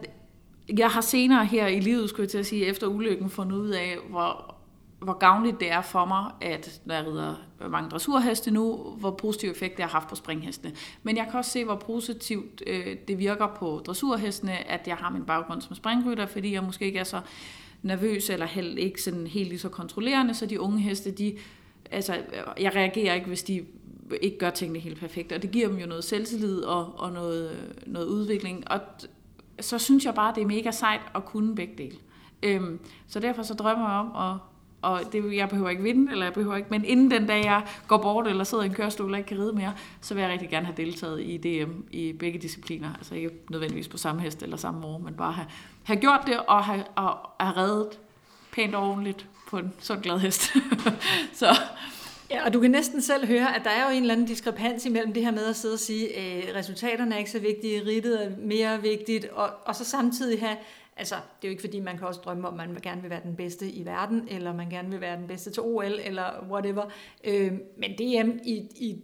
jeg 0.77 0.89
har 0.89 1.01
senere 1.01 1.45
her 1.45 1.67
i 1.67 1.79
livet, 1.79 2.09
skulle 2.09 2.23
jeg 2.23 2.29
til 2.29 2.37
at 2.37 2.45
sige, 2.45 2.65
efter 2.65 2.87
ulykken 2.87 3.29
fundet 3.29 3.57
ud 3.57 3.69
af, 3.69 3.97
hvor, 4.09 4.55
hvor 4.99 5.13
gavnligt 5.13 5.59
det 5.59 5.71
er 5.71 5.81
for 5.81 6.05
mig, 6.05 6.31
at 6.41 6.81
når 6.85 6.95
jeg 6.95 7.07
rider 7.07 7.35
mange 7.69 7.89
dressurheste 7.89 8.51
nu, 8.51 8.75
hvor 8.99 9.11
positiv 9.11 9.51
effekt 9.51 9.77
det 9.77 9.85
har 9.85 9.91
haft 9.91 10.09
på 10.09 10.15
springhestene. 10.15 10.73
Men 11.03 11.17
jeg 11.17 11.27
kan 11.31 11.37
også 11.37 11.51
se, 11.51 11.65
hvor 11.65 11.75
positivt 11.75 12.63
øh, 12.67 12.95
det 13.07 13.19
virker 13.19 13.47
på 13.47 13.81
dressurhestene, 13.85 14.71
at 14.71 14.87
jeg 14.87 14.95
har 14.95 15.09
min 15.09 15.25
baggrund 15.25 15.61
som 15.61 15.75
springrytter, 15.75 16.25
fordi 16.25 16.53
jeg 16.53 16.63
måske 16.63 16.85
ikke 16.85 16.99
er 16.99 17.03
så 17.03 17.21
nervøs, 17.81 18.29
eller 18.29 18.45
helt, 18.45 18.79
ikke 18.79 19.01
sådan 19.01 19.27
helt 19.27 19.49
lige 19.49 19.59
så 19.59 19.69
kontrollerende, 19.69 20.33
så 20.33 20.45
de 20.45 20.59
unge 20.59 20.79
heste, 20.79 21.11
de, 21.11 21.37
altså, 21.91 22.17
jeg 22.59 22.75
reagerer 22.75 23.13
ikke, 23.13 23.27
hvis 23.27 23.43
de 23.43 23.65
ikke 24.21 24.37
gør 24.37 24.49
tingene 24.49 24.79
helt 24.79 24.99
perfekt, 24.99 25.31
og 25.31 25.41
det 25.41 25.51
giver 25.51 25.67
dem 25.67 25.77
jo 25.77 25.87
noget 25.87 26.03
selvtillid 26.03 26.61
og, 26.61 26.99
og 26.99 27.11
noget, 27.11 27.51
øh, 27.51 27.93
noget 27.93 28.07
udvikling, 28.07 28.71
og 28.71 28.79
så 29.61 29.79
synes 29.79 30.05
jeg 30.05 30.15
bare, 30.15 30.33
det 30.35 30.41
er 30.41 30.47
mega 30.47 30.71
sejt 30.71 31.01
at 31.15 31.25
kunne 31.25 31.55
begge 31.55 31.73
dele. 31.77 31.97
Øhm, 32.43 32.79
så 33.07 33.19
derfor 33.19 33.43
så 33.43 33.53
drømmer 33.53 33.89
jeg 33.89 33.99
om, 33.99 34.31
at, 34.31 34.37
og 34.81 35.01
det, 35.11 35.35
jeg 35.35 35.49
behøver 35.49 35.69
ikke 35.69 35.83
vinde, 35.83 36.11
eller 36.11 36.25
jeg 36.25 36.33
behøver 36.33 36.55
ikke, 36.55 36.69
men 36.69 36.85
inden 36.85 37.11
den 37.11 37.27
dag, 37.27 37.45
jeg 37.45 37.63
går 37.87 37.97
bort 37.97 38.27
eller 38.27 38.43
sidder 38.43 38.63
i 38.63 38.67
en 38.67 38.73
kørestol 38.73 39.11
og 39.11 39.17
ikke 39.17 39.27
kan 39.27 39.39
ride 39.39 39.53
mere, 39.53 39.73
så 40.01 40.13
vil 40.13 40.21
jeg 40.21 40.31
rigtig 40.31 40.49
gerne 40.49 40.65
have 40.65 40.77
deltaget 40.77 41.21
i 41.21 41.37
DM 41.37 41.71
i 41.91 42.13
begge 42.13 42.39
discipliner. 42.39 42.93
Altså 42.93 43.15
ikke 43.15 43.29
nødvendigvis 43.49 43.87
på 43.87 43.97
samme 43.97 44.21
hest 44.21 44.43
eller 44.43 44.57
samme 44.57 44.85
år, 44.85 44.97
men 44.97 45.13
bare 45.13 45.31
have, 45.31 45.47
have 45.83 45.99
gjort 45.99 46.21
det 46.25 46.39
og 46.39 46.63
have, 46.63 46.83
og 46.95 47.17
have 47.39 47.57
reddet 47.57 47.99
pænt 48.51 48.75
og 48.75 48.89
ordentligt 48.89 49.27
på 49.49 49.57
en 49.57 49.73
sund 49.79 50.01
glad 50.01 50.19
hest. 50.19 50.53
så 51.33 51.45
og 52.45 52.53
du 52.53 52.59
kan 52.59 52.71
næsten 52.71 53.01
selv 53.01 53.27
høre, 53.27 53.55
at 53.55 53.61
der 53.63 53.69
er 53.69 53.89
jo 53.89 53.95
en 53.95 54.01
eller 54.01 54.13
anden 54.13 54.27
diskrepans 54.27 54.85
imellem 54.85 55.13
det 55.13 55.23
her 55.23 55.31
med 55.31 55.45
at 55.45 55.55
sidde 55.55 55.73
og 55.73 55.79
sige, 55.79 56.17
at 56.17 56.49
øh, 56.49 56.55
resultaterne 56.55 57.15
er 57.15 57.19
ikke 57.19 57.31
så 57.31 57.39
vigtige, 57.39 57.85
ridtet 57.85 58.25
er 58.25 58.31
mere 58.37 58.81
vigtigt, 58.81 59.25
og, 59.25 59.49
og 59.65 59.75
så 59.75 59.85
samtidig 59.85 60.39
have, 60.39 60.57
altså 60.97 61.15
det 61.15 61.47
er 61.47 61.47
jo 61.47 61.49
ikke 61.49 61.61
fordi, 61.61 61.79
man 61.79 61.97
kan 61.97 62.07
også 62.07 62.21
drømme 62.21 62.47
om, 62.47 62.59
at 62.59 62.69
man 62.69 62.81
gerne 62.81 63.01
vil 63.01 63.09
være 63.09 63.23
den 63.23 63.35
bedste 63.35 63.71
i 63.71 63.85
verden, 63.85 64.27
eller 64.27 64.53
man 64.53 64.69
gerne 64.69 64.89
vil 64.89 65.01
være 65.01 65.17
den 65.17 65.27
bedste 65.27 65.51
til 65.51 65.63
OL, 65.63 65.99
eller 66.03 66.45
whatever, 66.51 66.85
øh, 67.23 67.53
men 67.77 67.91
DM 67.97 68.39
i, 68.43 68.55
i 68.75 69.03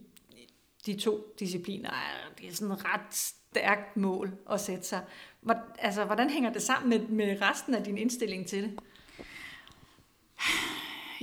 de 0.86 1.00
to 1.00 1.34
discipliner, 1.40 1.90
det 2.38 2.48
er 2.48 2.54
sådan 2.54 2.74
et 2.74 2.86
ret 2.86 3.16
stærkt 3.16 3.98
mål 3.98 4.32
at 4.52 4.62
sætte 4.62 4.84
sig. 4.84 5.02
Hvor, 5.42 5.56
altså, 5.80 6.06
hvordan 6.06 6.30
hænger 6.30 6.54
det 6.54 6.62
sammen 6.62 6.90
med, 6.90 7.08
med 7.08 7.42
resten 7.42 7.76
af 7.76 7.84
din 7.84 7.98
indstilling 7.98 8.48
til 8.48 8.64
det? 8.64 8.80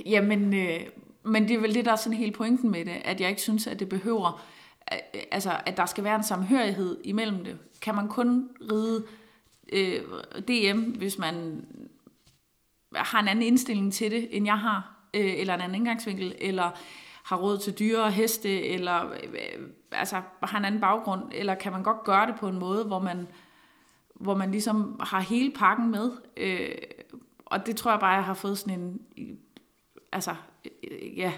Jamen, 0.05 0.53
øh, 0.53 0.79
men 1.25 1.47
det 1.47 1.55
er 1.55 1.59
vel 1.59 1.73
det, 1.73 1.85
der 1.85 1.91
er 1.91 1.95
sådan 1.95 2.17
hele 2.17 2.31
pointen 2.31 2.71
med 2.71 2.85
det, 2.85 3.01
at 3.05 3.21
jeg 3.21 3.29
ikke 3.29 3.41
synes, 3.41 3.67
at 3.67 3.79
det 3.79 3.89
behøver, 3.89 4.45
altså 5.31 5.59
at 5.65 5.77
der 5.77 5.85
skal 5.85 6.03
være 6.03 6.15
en 6.15 6.23
samhørighed 6.23 6.97
imellem 7.03 7.43
det. 7.43 7.57
Kan 7.81 7.95
man 7.95 8.07
kun 8.07 8.49
ride 8.71 9.05
øh, 9.73 10.01
DM, 10.47 10.79
hvis 10.79 11.17
man 11.17 11.65
har 12.95 13.19
en 13.19 13.27
anden 13.27 13.45
indstilling 13.45 13.93
til 13.93 14.11
det, 14.11 14.27
end 14.31 14.45
jeg 14.45 14.59
har, 14.59 14.95
øh, 15.13 15.39
eller 15.39 15.53
en 15.53 15.61
anden 15.61 15.75
indgangsvinkel, 15.75 16.35
eller 16.41 16.71
har 17.23 17.37
råd 17.37 17.57
til 17.57 17.79
dyre 17.79 18.03
og 18.03 18.11
heste, 18.11 18.63
eller 18.63 19.05
øh, 19.11 19.67
altså 19.91 20.21
har 20.43 20.57
en 20.57 20.65
anden 20.65 20.81
baggrund, 20.81 21.23
eller 21.31 21.55
kan 21.55 21.71
man 21.71 21.83
godt 21.83 22.03
gøre 22.03 22.27
det 22.27 22.35
på 22.39 22.47
en 22.47 22.59
måde, 22.59 22.83
hvor 22.83 22.99
man, 22.99 23.27
hvor 24.15 24.35
man 24.35 24.51
ligesom 24.51 24.99
har 25.03 25.19
hele 25.19 25.51
pakken 25.51 25.91
med. 25.91 26.11
Øh, 26.37 26.75
og 27.45 27.65
det 27.65 27.75
tror 27.75 27.91
jeg 27.91 27.99
bare, 27.99 28.15
jeg 28.15 28.23
har 28.23 28.33
fået 28.33 28.57
sådan 28.57 28.99
en 29.17 29.39
altså, 30.11 30.35
øh, 30.65 31.17
ja, 31.17 31.33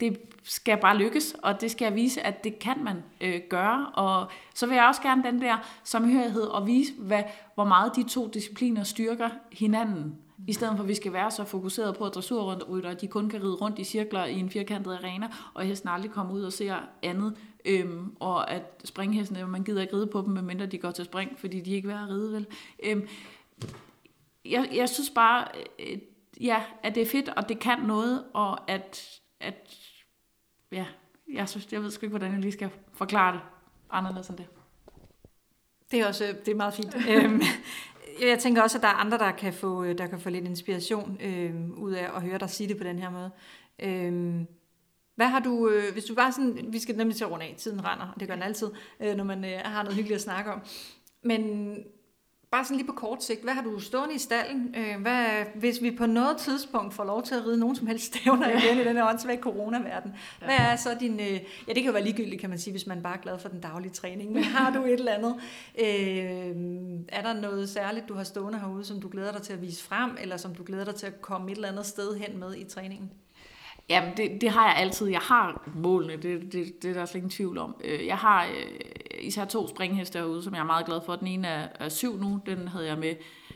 det 0.00 0.20
skal 0.42 0.78
bare 0.80 0.96
lykkes, 0.96 1.36
og 1.42 1.60
det 1.60 1.70
skal 1.70 1.84
jeg 1.84 1.94
vise, 1.94 2.20
at 2.20 2.44
det 2.44 2.58
kan 2.58 2.84
man 2.84 3.02
øh, 3.20 3.40
gøre. 3.48 3.86
Og 3.86 4.30
så 4.54 4.66
vil 4.66 4.74
jeg 4.74 4.86
også 4.86 5.02
gerne 5.02 5.22
den 5.22 5.42
der 5.42 5.56
samhørighed 5.84 6.42
og 6.42 6.66
vise, 6.66 6.92
hvad, 6.98 7.22
hvor 7.54 7.64
meget 7.64 7.96
de 7.96 8.02
to 8.02 8.26
discipliner 8.26 8.84
styrker 8.84 9.28
hinanden. 9.52 10.18
I 10.46 10.52
stedet 10.52 10.76
for, 10.76 10.82
at 10.82 10.88
vi 10.88 10.94
skal 10.94 11.12
være 11.12 11.30
så 11.30 11.44
fokuseret 11.44 11.96
på, 11.96 12.04
at 12.04 12.14
dressurrytter, 12.14 12.94
de 12.94 13.06
kun 13.06 13.28
kan 13.28 13.42
ride 13.42 13.54
rundt 13.54 13.78
i 13.78 13.84
cirkler 13.84 14.24
i 14.24 14.38
en 14.38 14.50
firkantet 14.50 14.92
arena, 14.92 15.28
og 15.54 15.64
hesten 15.64 15.88
aldrig 15.88 16.10
kommer 16.10 16.34
ud 16.34 16.42
og 16.42 16.52
ser 16.52 16.76
andet. 17.02 17.36
Øhm, 17.64 18.16
og 18.20 18.50
at 18.50 18.82
springhestene, 18.84 19.46
man 19.46 19.64
gider 19.64 19.82
ikke 19.82 19.96
ride 19.96 20.06
på 20.06 20.22
dem, 20.22 20.28
medmindre 20.28 20.66
de 20.66 20.78
går 20.78 20.90
til 20.90 21.04
spring, 21.04 21.38
fordi 21.38 21.60
de 21.60 21.70
ikke 21.70 21.88
vil 21.88 21.94
at 21.94 22.08
ride 22.08 22.32
vel. 22.32 22.46
Øhm, 22.84 23.08
jeg, 24.44 24.68
jeg 24.74 24.88
synes 24.88 25.10
bare, 25.10 25.48
øh, 25.78 25.98
ja, 26.40 26.62
at 26.82 26.94
det 26.94 27.02
er 27.02 27.06
fedt, 27.06 27.28
og 27.28 27.48
det 27.48 27.58
kan 27.58 27.78
noget, 27.78 28.24
og 28.34 28.70
at, 28.70 29.20
at 29.40 29.76
ja, 30.72 30.86
jeg, 31.34 31.48
synes, 31.48 31.72
jeg 31.72 31.82
ved 31.82 31.90
sgu 31.90 32.06
ikke, 32.06 32.16
hvordan 32.16 32.32
jeg 32.32 32.40
lige 32.40 32.52
skal 32.52 32.70
forklare 32.92 33.32
det 33.32 33.40
anderledes 33.90 34.28
end 34.28 34.38
det. 34.38 34.46
Det 35.90 36.00
er 36.00 36.06
også 36.06 36.36
det 36.44 36.52
er 36.52 36.56
meget 36.56 36.74
fint. 36.74 36.96
Øhm, 37.10 37.42
jeg 38.20 38.38
tænker 38.38 38.62
også, 38.62 38.78
at 38.78 38.82
der 38.82 38.88
er 38.88 38.92
andre, 38.92 39.18
der 39.18 39.32
kan 39.32 39.52
få, 39.52 39.92
der 39.92 40.06
kan 40.06 40.20
få 40.20 40.30
lidt 40.30 40.44
inspiration 40.44 41.18
øhm, 41.20 41.72
ud 41.72 41.92
af 41.92 42.16
at 42.16 42.22
høre 42.22 42.38
dig 42.38 42.50
sige 42.50 42.68
det 42.68 42.76
på 42.76 42.84
den 42.84 42.98
her 42.98 43.10
måde. 43.10 43.30
Øhm, 43.78 44.46
hvad 45.14 45.26
har 45.26 45.40
du, 45.40 45.68
øh, 45.68 45.92
hvis 45.92 46.04
du 46.04 46.14
bare 46.14 46.32
sådan, 46.32 46.66
vi 46.68 46.78
skal 46.78 46.96
nemlig 46.96 47.16
til 47.16 47.24
at 47.24 47.30
runde 47.30 47.44
af, 47.44 47.54
tiden 47.58 47.84
render, 47.84 48.12
og 48.14 48.20
det 48.20 48.28
gør 48.28 48.34
den 48.34 48.42
altid, 48.42 48.70
øh, 49.00 49.16
når 49.16 49.24
man 49.24 49.44
øh, 49.44 49.60
har 49.64 49.82
noget 49.82 49.96
hyggeligt 49.96 50.16
at 50.16 50.22
snakke 50.22 50.52
om. 50.52 50.60
Men 51.22 51.74
bare 52.50 52.64
sådan 52.64 52.76
lige 52.76 52.86
på 52.86 52.92
kort 52.92 53.24
sigt, 53.24 53.42
hvad 53.42 53.54
har 53.54 53.62
du 53.62 53.78
stående 53.78 54.14
i 54.14 54.18
stallen? 54.18 54.74
Øh, 54.78 55.00
hvad, 55.00 55.44
hvis 55.54 55.82
vi 55.82 55.90
på 55.90 56.06
noget 56.06 56.36
tidspunkt 56.36 56.94
får 56.94 57.04
lov 57.04 57.22
til 57.22 57.34
at 57.34 57.46
ride 57.46 57.58
nogen 57.58 57.76
som 57.76 57.86
helst 57.86 58.04
stævner 58.16 58.48
ja. 58.48 58.58
igen 58.58 58.78
i 58.78 58.84
den 58.84 58.96
her 58.96 59.08
åndssvage 59.08 59.40
coronaverden, 59.40 60.12
ja. 60.40 60.46
hvad 60.46 60.56
er 60.58 60.76
så 60.76 60.96
din... 61.00 61.20
Øh, 61.20 61.32
ja, 61.32 61.72
det 61.72 61.74
kan 61.74 61.84
jo 61.84 61.92
være 61.92 62.04
ligegyldigt, 62.04 62.40
kan 62.40 62.50
man 62.50 62.58
sige, 62.58 62.72
hvis 62.72 62.86
man 62.86 63.02
bare 63.02 63.16
er 63.16 63.20
glad 63.20 63.38
for 63.38 63.48
den 63.48 63.60
daglige 63.60 63.92
træning, 63.92 64.32
men 64.32 64.44
har 64.44 64.72
du 64.72 64.84
et 64.84 64.92
eller 64.92 65.12
andet? 65.12 65.34
Øh, 65.78 66.56
er 67.08 67.22
der 67.22 67.40
noget 67.40 67.68
særligt, 67.68 68.08
du 68.08 68.14
har 68.14 68.24
stående 68.24 68.58
herude, 68.58 68.84
som 68.84 69.00
du 69.00 69.08
glæder 69.08 69.32
dig 69.32 69.42
til 69.42 69.52
at 69.52 69.62
vise 69.62 69.84
frem, 69.84 70.10
eller 70.20 70.36
som 70.36 70.54
du 70.54 70.62
glæder 70.66 70.84
dig 70.84 70.94
til 70.94 71.06
at 71.06 71.22
komme 71.22 71.50
et 71.50 71.56
eller 71.56 71.68
andet 71.68 71.86
sted 71.86 72.16
hen 72.16 72.38
med 72.38 72.56
i 72.56 72.64
træningen? 72.64 73.10
Ja, 73.88 74.10
det, 74.16 74.40
det 74.40 74.50
har 74.50 74.66
jeg 74.66 74.76
altid. 74.76 75.08
Jeg 75.08 75.20
har 75.20 75.68
målene, 75.74 76.22
det, 76.22 76.52
det, 76.52 76.82
det 76.82 76.90
er 76.90 76.94
der 76.94 77.04
slet 77.04 77.16
ingen 77.16 77.30
tvivl 77.30 77.58
om. 77.58 77.74
Øh, 77.84 78.06
jeg 78.06 78.16
har 78.16 78.46
især 79.20 79.44
to 79.44 79.68
springheste 79.68 80.18
derude, 80.18 80.42
som 80.42 80.54
jeg 80.54 80.60
er 80.60 80.64
meget 80.64 80.86
glad 80.86 81.00
for. 81.06 81.16
Den 81.16 81.26
ene 81.26 81.48
er, 81.48 81.68
er 81.74 81.88
syv 81.88 82.18
nu, 82.18 82.40
den 82.46 82.68
havde 82.68 82.86
jeg 82.86 82.98
med 82.98 83.14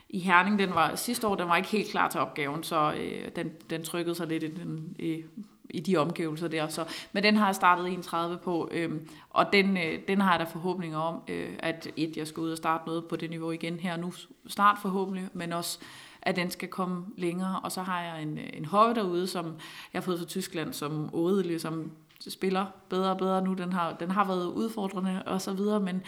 i 0.08 0.18
Herning. 0.18 0.58
Den 0.58 0.74
var 0.74 0.96
sidste 0.96 1.26
år, 1.26 1.34
den 1.34 1.48
var 1.48 1.56
ikke 1.56 1.68
helt 1.68 1.90
klar 1.90 2.08
til 2.08 2.20
opgaven, 2.20 2.62
så 2.62 2.92
øh, 2.92 3.28
den, 3.36 3.52
den 3.70 3.82
trykkede 3.82 4.14
sig 4.14 4.26
lidt 4.26 4.42
i, 4.42 4.54
den, 4.54 4.96
i, 4.98 5.22
i 5.70 5.80
de 5.80 5.96
omgivelser 5.96 6.48
der. 6.48 6.68
Så, 6.68 6.84
men 7.12 7.22
den 7.22 7.36
har 7.36 7.46
jeg 7.46 7.54
startet 7.54 7.86
31 7.86 8.38
på, 8.38 8.68
øh, 8.72 8.92
og 9.30 9.46
den, 9.52 9.76
øh, 9.76 9.98
den 10.08 10.20
har 10.20 10.30
jeg 10.30 10.40
da 10.40 10.44
forhåbninger 10.44 10.98
om, 10.98 11.22
øh, 11.28 11.50
at 11.58 11.88
et, 11.96 12.16
jeg 12.16 12.26
skal 12.26 12.40
ud 12.40 12.50
og 12.50 12.56
starte 12.56 12.86
noget 12.86 13.04
på 13.04 13.16
det 13.16 13.30
niveau 13.30 13.50
igen 13.50 13.78
her 13.80 13.96
nu 13.96 14.12
snart 14.48 14.78
forhåbentlig, 14.82 15.28
men 15.32 15.52
også 15.52 15.78
at 16.22 16.36
den 16.36 16.50
skal 16.50 16.68
komme 16.68 17.06
længere. 17.16 17.60
Og 17.60 17.72
så 17.72 17.82
har 17.82 18.02
jeg 18.02 18.22
en, 18.22 18.38
øh, 18.38 18.50
en 18.52 18.64
hoppe 18.64 19.00
derude, 19.00 19.26
som 19.26 19.44
jeg 19.92 20.00
har 20.00 20.00
fået 20.00 20.18
fra 20.18 20.26
Tyskland, 20.26 20.72
som 20.72 21.14
Odele, 21.14 21.58
som 21.58 21.90
spiller 22.30 22.66
bedre 22.88 23.10
og 23.10 23.18
bedre 23.18 23.42
nu. 23.42 23.54
Den 23.54 23.72
har, 23.72 23.92
den 23.92 24.10
har 24.10 24.24
været 24.24 24.46
udfordrende 24.46 25.22
og 25.26 25.40
så 25.40 25.52
videre, 25.52 25.80
men, 25.80 26.02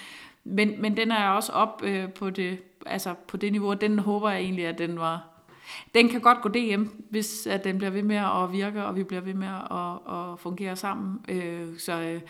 men, 0.45 0.83
men 0.83 0.97
den 0.97 1.11
er 1.11 1.29
også 1.29 1.53
op 1.53 1.83
øh, 1.85 2.13
på, 2.13 2.31
det, 2.31 2.59
altså 2.87 3.15
på 3.29 3.37
det 3.37 3.53
niveau, 3.53 3.71
og 3.71 3.81
den 3.81 3.99
håber 3.99 4.31
jeg 4.31 4.41
egentlig, 4.41 4.67
at 4.67 4.79
den 4.79 4.99
var... 4.99 5.29
Den 5.95 6.09
kan 6.09 6.21
godt 6.21 6.43
gå 6.43 6.49
DM, 6.49 6.83
hvis 7.11 7.47
at 7.47 7.65
den 7.65 7.79
bliver 7.79 7.91
ved 7.91 8.03
med 8.03 8.17
at 8.17 8.53
virke, 8.53 8.85
og 8.85 8.97
vi 8.97 9.05
bliver 9.05 9.21
ved 9.21 9.35
med 9.35 9.49
at, 9.49 10.15
at 10.15 10.39
fungere 10.39 10.77
sammen. 10.77 11.25
Øh, 11.29 11.79
så, 11.79 12.01
øh, 12.01 12.21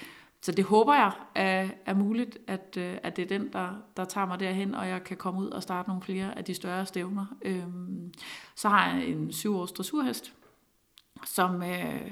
så 0.43 0.53
det 0.53 0.65
håber 0.65 0.95
jeg 0.95 1.13
er, 1.35 1.69
er 1.87 1.95
muligt, 1.95 2.39
at, 2.47 2.77
øh, 2.79 2.97
at 3.03 3.17
det 3.17 3.23
er 3.23 3.39
den, 3.39 3.53
der, 3.53 3.69
der 3.97 4.05
tager 4.05 4.27
mig 4.27 4.41
derhen, 4.41 4.75
og 4.75 4.89
jeg 4.89 5.05
kan 5.05 5.17
komme 5.17 5.41
ud 5.41 5.49
og 5.51 5.63
starte 5.63 5.89
nogle 5.89 6.03
flere 6.03 6.39
af 6.39 6.45
de 6.45 6.55
større 6.55 6.87
stævner. 6.87 7.27
Øhm, 7.43 8.13
så 8.55 8.69
har 8.69 8.91
jeg 8.91 9.07
en 9.07 9.33
syvårs 9.33 9.73
dressurhest, 9.73 10.33
som 11.25 11.63
øh, 11.63 12.11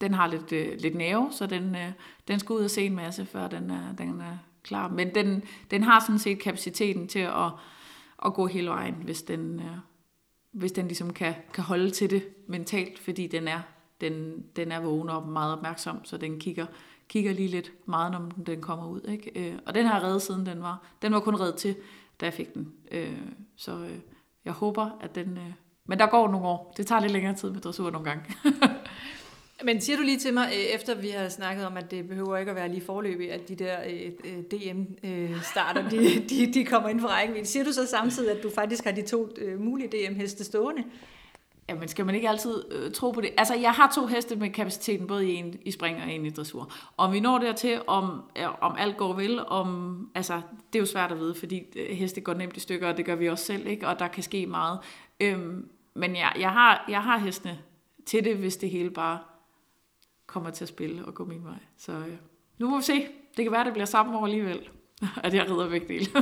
den 0.00 0.14
har 0.14 0.26
lidt, 0.26 0.52
øh, 0.52 0.78
lidt 0.78 0.94
nerve, 0.94 1.28
så 1.32 1.46
den, 1.46 1.74
øh, 1.74 1.92
den 2.28 2.38
skal 2.38 2.52
ud 2.52 2.64
og 2.64 2.70
se 2.70 2.86
en 2.86 2.94
masse, 2.94 3.26
før 3.26 3.48
den 3.48 3.70
er, 3.70 3.92
den 3.98 4.20
er 4.20 4.38
klar. 4.62 4.88
Men 4.88 5.14
den, 5.14 5.42
den 5.70 5.82
har 5.82 6.00
sådan 6.00 6.18
set 6.18 6.38
kapaciteten 6.38 7.08
til 7.08 7.18
at, 7.18 7.50
at 8.24 8.34
gå 8.34 8.46
hele 8.46 8.68
vejen, 8.68 8.94
hvis 8.94 9.22
den, 9.22 9.60
øh, 9.60 9.76
hvis 10.52 10.72
den 10.72 10.86
ligesom 10.86 11.12
kan, 11.12 11.34
kan 11.54 11.64
holde 11.64 11.90
til 11.90 12.10
det 12.10 12.28
mentalt, 12.46 12.98
fordi 12.98 13.26
den 13.26 13.48
er, 13.48 13.60
den, 14.00 14.44
den 14.56 14.72
er 14.72 14.80
vågen 14.80 15.08
og 15.08 15.28
meget 15.28 15.52
opmærksom, 15.52 16.04
så 16.04 16.16
den 16.16 16.40
kigger 16.40 16.66
kigger 17.10 17.32
lige 17.32 17.48
lidt 17.48 17.72
meget, 17.86 18.12
når 18.12 18.30
den 18.46 18.60
kommer 18.60 18.86
ud. 18.86 19.00
Ikke? 19.08 19.50
Øh, 19.50 19.58
og 19.66 19.74
den 19.74 19.86
har 19.86 19.94
jeg 19.94 20.02
reddet 20.02 20.22
siden 20.22 20.46
den 20.46 20.62
var. 20.62 20.82
Den 21.02 21.12
var 21.12 21.20
kun 21.20 21.40
reddet 21.40 21.56
til, 21.56 21.76
da 22.20 22.26
jeg 22.26 22.32
fik 22.32 22.54
den. 22.54 22.72
Øh, 22.92 23.18
så 23.56 23.78
øh, 23.78 23.98
jeg 24.44 24.52
håber, 24.52 24.90
at 25.00 25.14
den... 25.14 25.36
Øh, 25.36 25.52
men 25.84 25.98
der 25.98 26.06
går 26.06 26.28
nogle 26.28 26.46
år. 26.46 26.74
Det 26.76 26.86
tager 26.86 27.00
lidt 27.00 27.12
længere 27.12 27.34
tid 27.34 27.50
med 27.50 27.60
dressur 27.60 27.90
nogle 27.90 28.10
gange. 28.10 28.24
Men 29.64 29.80
siger 29.80 29.96
du 29.96 30.02
lige 30.02 30.18
til 30.18 30.34
mig, 30.34 30.48
øh, 30.52 30.74
efter 30.74 30.94
vi 30.94 31.08
har 31.08 31.28
snakket 31.28 31.66
om, 31.66 31.76
at 31.76 31.90
det 31.90 32.08
behøver 32.08 32.36
ikke 32.36 32.50
at 32.50 32.56
være 32.56 32.68
lige 32.68 32.80
forløbig, 32.80 33.32
at 33.32 33.48
de 33.48 33.54
der 33.54 33.76
øh, 33.88 34.12
øh 34.24 34.42
DM-starter, 34.42 35.88
de, 35.88 35.98
de, 36.30 36.52
de 36.52 36.64
kommer 36.64 36.88
ind 36.88 37.00
for 37.00 37.08
rækkevidde. 37.08 37.46
Siger 37.46 37.64
du 37.64 37.72
så 37.72 37.86
samtidig, 37.86 38.36
at 38.36 38.42
du 38.42 38.50
faktisk 38.54 38.84
har 38.84 38.92
de 38.92 39.02
to 39.02 39.28
mulige 39.58 39.88
DM-heste 39.88 40.44
stående? 40.44 40.84
Jamen, 41.70 41.88
skal 41.88 42.06
man 42.06 42.14
ikke 42.14 42.28
altid 42.28 42.64
øh, 42.70 42.92
tro 42.92 43.10
på 43.10 43.20
det? 43.20 43.30
Altså, 43.38 43.54
jeg 43.54 43.70
har 43.70 43.92
to 43.94 44.06
heste 44.06 44.36
med 44.36 44.50
kapaciteten, 44.50 45.06
både 45.06 45.30
i 45.30 45.34
en 45.34 45.60
i 45.64 45.70
spring 45.70 46.02
og 46.02 46.12
en 46.12 46.26
i 46.26 46.30
dressur. 46.30 46.72
Om 46.96 47.12
vi 47.12 47.20
når 47.20 47.38
dertil, 47.38 47.80
om, 47.86 48.22
øh, 48.38 48.62
om 48.62 48.74
alt 48.78 48.96
går 48.96 49.12
vel, 49.12 49.46
om, 49.46 50.10
altså, 50.14 50.40
det 50.72 50.78
er 50.78 50.80
jo 50.80 50.86
svært 50.86 51.12
at 51.12 51.18
vide, 51.18 51.34
fordi 51.34 51.62
øh, 51.76 51.96
heste 51.96 52.20
går 52.20 52.34
nemt 52.34 52.56
i 52.56 52.60
stykker, 52.60 52.88
og 52.88 52.96
det 52.96 53.04
gør 53.04 53.14
vi 53.14 53.28
også 53.28 53.44
selv, 53.44 53.66
ikke? 53.66 53.88
og 53.88 53.98
der 53.98 54.08
kan 54.08 54.22
ske 54.22 54.46
meget. 54.46 54.78
Øhm, 55.20 55.68
men 55.94 56.16
jeg, 56.16 56.32
jeg, 56.38 56.50
har, 56.50 56.84
jeg 56.88 57.02
har 57.02 57.18
hestene 57.18 57.58
til 58.06 58.24
det, 58.24 58.36
hvis 58.36 58.56
det 58.56 58.70
hele 58.70 58.90
bare 58.90 59.18
kommer 60.30 60.50
til 60.50 60.64
at 60.64 60.68
spille 60.68 61.04
og 61.04 61.14
gå 61.14 61.24
min 61.24 61.44
vej. 61.44 61.58
Så 61.78 61.92
øh, 61.92 62.16
nu 62.58 62.68
må 62.68 62.76
vi 62.76 62.82
se. 62.82 63.06
Det 63.36 63.44
kan 63.44 63.52
være, 63.52 63.64
det 63.64 63.72
bliver 63.72 63.86
samme 63.86 64.18
år 64.18 64.24
alligevel, 64.24 64.60
at 65.24 65.34
jeg 65.34 65.50
rider 65.50 65.68
begge 65.68 65.88
dele. 65.88 66.06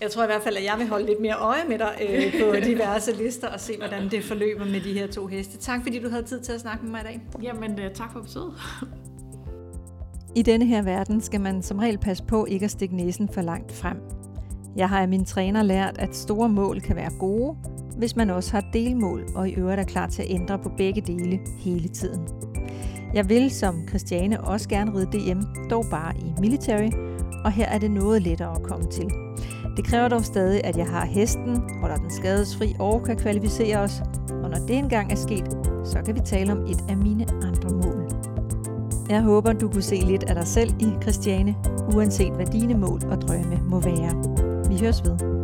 Jeg 0.00 0.10
tror 0.10 0.22
i 0.22 0.26
hvert 0.26 0.42
fald, 0.42 0.56
at 0.56 0.64
jeg 0.64 0.74
vil 0.78 0.88
holde 0.88 1.06
lidt 1.06 1.20
mere 1.20 1.34
øje 1.34 1.64
med 1.68 1.78
dig 1.78 1.98
øh, 2.08 2.32
på 2.42 2.56
diverse 2.64 3.12
lister 3.12 3.48
og 3.48 3.60
se, 3.60 3.76
hvordan 3.76 4.10
det 4.10 4.24
forløber 4.24 4.64
med 4.64 4.80
de 4.80 4.92
her 4.92 5.06
to 5.06 5.26
heste. 5.26 5.58
Tak 5.58 5.82
fordi 5.82 5.98
du 5.98 6.08
havde 6.08 6.22
tid 6.22 6.40
til 6.40 6.52
at 6.52 6.60
snakke 6.60 6.84
med 6.84 6.90
mig 6.90 7.00
i 7.00 7.04
dag. 7.04 7.20
Jamen, 7.42 7.78
øh, 7.80 7.94
tak 7.94 8.12
for 8.12 8.20
besøget. 8.20 8.52
I 10.36 10.42
denne 10.42 10.66
her 10.66 10.82
verden 10.82 11.20
skal 11.20 11.40
man 11.40 11.62
som 11.62 11.78
regel 11.78 11.98
passe 11.98 12.24
på 12.24 12.44
ikke 12.44 12.64
at 12.64 12.70
stikke 12.70 12.96
næsen 12.96 13.28
for 13.28 13.40
langt 13.40 13.72
frem. 13.72 13.96
Jeg 14.76 14.88
har 14.88 15.00
af 15.00 15.08
min 15.08 15.24
træner 15.24 15.62
lært, 15.62 15.98
at 15.98 16.16
store 16.16 16.48
mål 16.48 16.80
kan 16.80 16.96
være 16.96 17.10
gode, 17.18 17.56
hvis 17.98 18.16
man 18.16 18.30
også 18.30 18.52
har 18.52 18.70
delmål 18.72 19.24
og 19.34 19.48
i 19.48 19.54
øvrigt 19.54 19.80
er 19.80 19.84
klar 19.84 20.06
til 20.06 20.22
at 20.22 20.30
ændre 20.30 20.58
på 20.58 20.68
begge 20.76 21.00
dele 21.00 21.40
hele 21.58 21.88
tiden. 21.88 22.43
Jeg 23.14 23.28
vil 23.28 23.50
som 23.50 23.88
Christiane 23.88 24.40
også 24.40 24.68
gerne 24.68 24.94
ride 24.94 25.06
DM, 25.06 25.40
dog 25.70 25.84
bare 25.90 26.16
i 26.16 26.32
military, 26.40 26.90
og 27.44 27.52
her 27.52 27.66
er 27.66 27.78
det 27.78 27.90
noget 27.90 28.22
lettere 28.22 28.56
at 28.56 28.62
komme 28.62 28.86
til. 28.90 29.10
Det 29.76 29.84
kræver 29.84 30.08
dog 30.08 30.24
stadig, 30.24 30.64
at 30.64 30.76
jeg 30.76 30.86
har 30.86 31.06
hesten, 31.06 31.62
holder 31.80 31.96
den 31.96 32.10
skadesfri 32.10 32.74
og 32.78 33.02
kan 33.06 33.16
kvalificere 33.16 33.78
os, 33.78 34.02
og 34.30 34.50
når 34.50 34.58
det 34.68 34.76
engang 34.76 35.12
er 35.12 35.16
sket, 35.16 35.58
så 35.84 35.98
kan 36.06 36.14
vi 36.14 36.20
tale 36.24 36.52
om 36.52 36.58
et 36.58 36.84
af 36.88 36.96
mine 36.96 37.26
andre 37.42 37.68
mål. 37.68 38.10
Jeg 39.08 39.22
håber, 39.22 39.52
du 39.52 39.68
kunne 39.68 39.82
se 39.82 39.94
lidt 39.94 40.24
af 40.24 40.34
dig 40.34 40.46
selv 40.46 40.70
i 40.80 40.86
Christiane, 41.02 41.54
uanset 41.94 42.32
hvad 42.32 42.46
dine 42.46 42.74
mål 42.74 43.00
og 43.10 43.20
drømme 43.20 43.60
må 43.68 43.80
være. 43.80 44.12
Vi 44.68 44.80
høres 44.80 45.04
ved. 45.04 45.43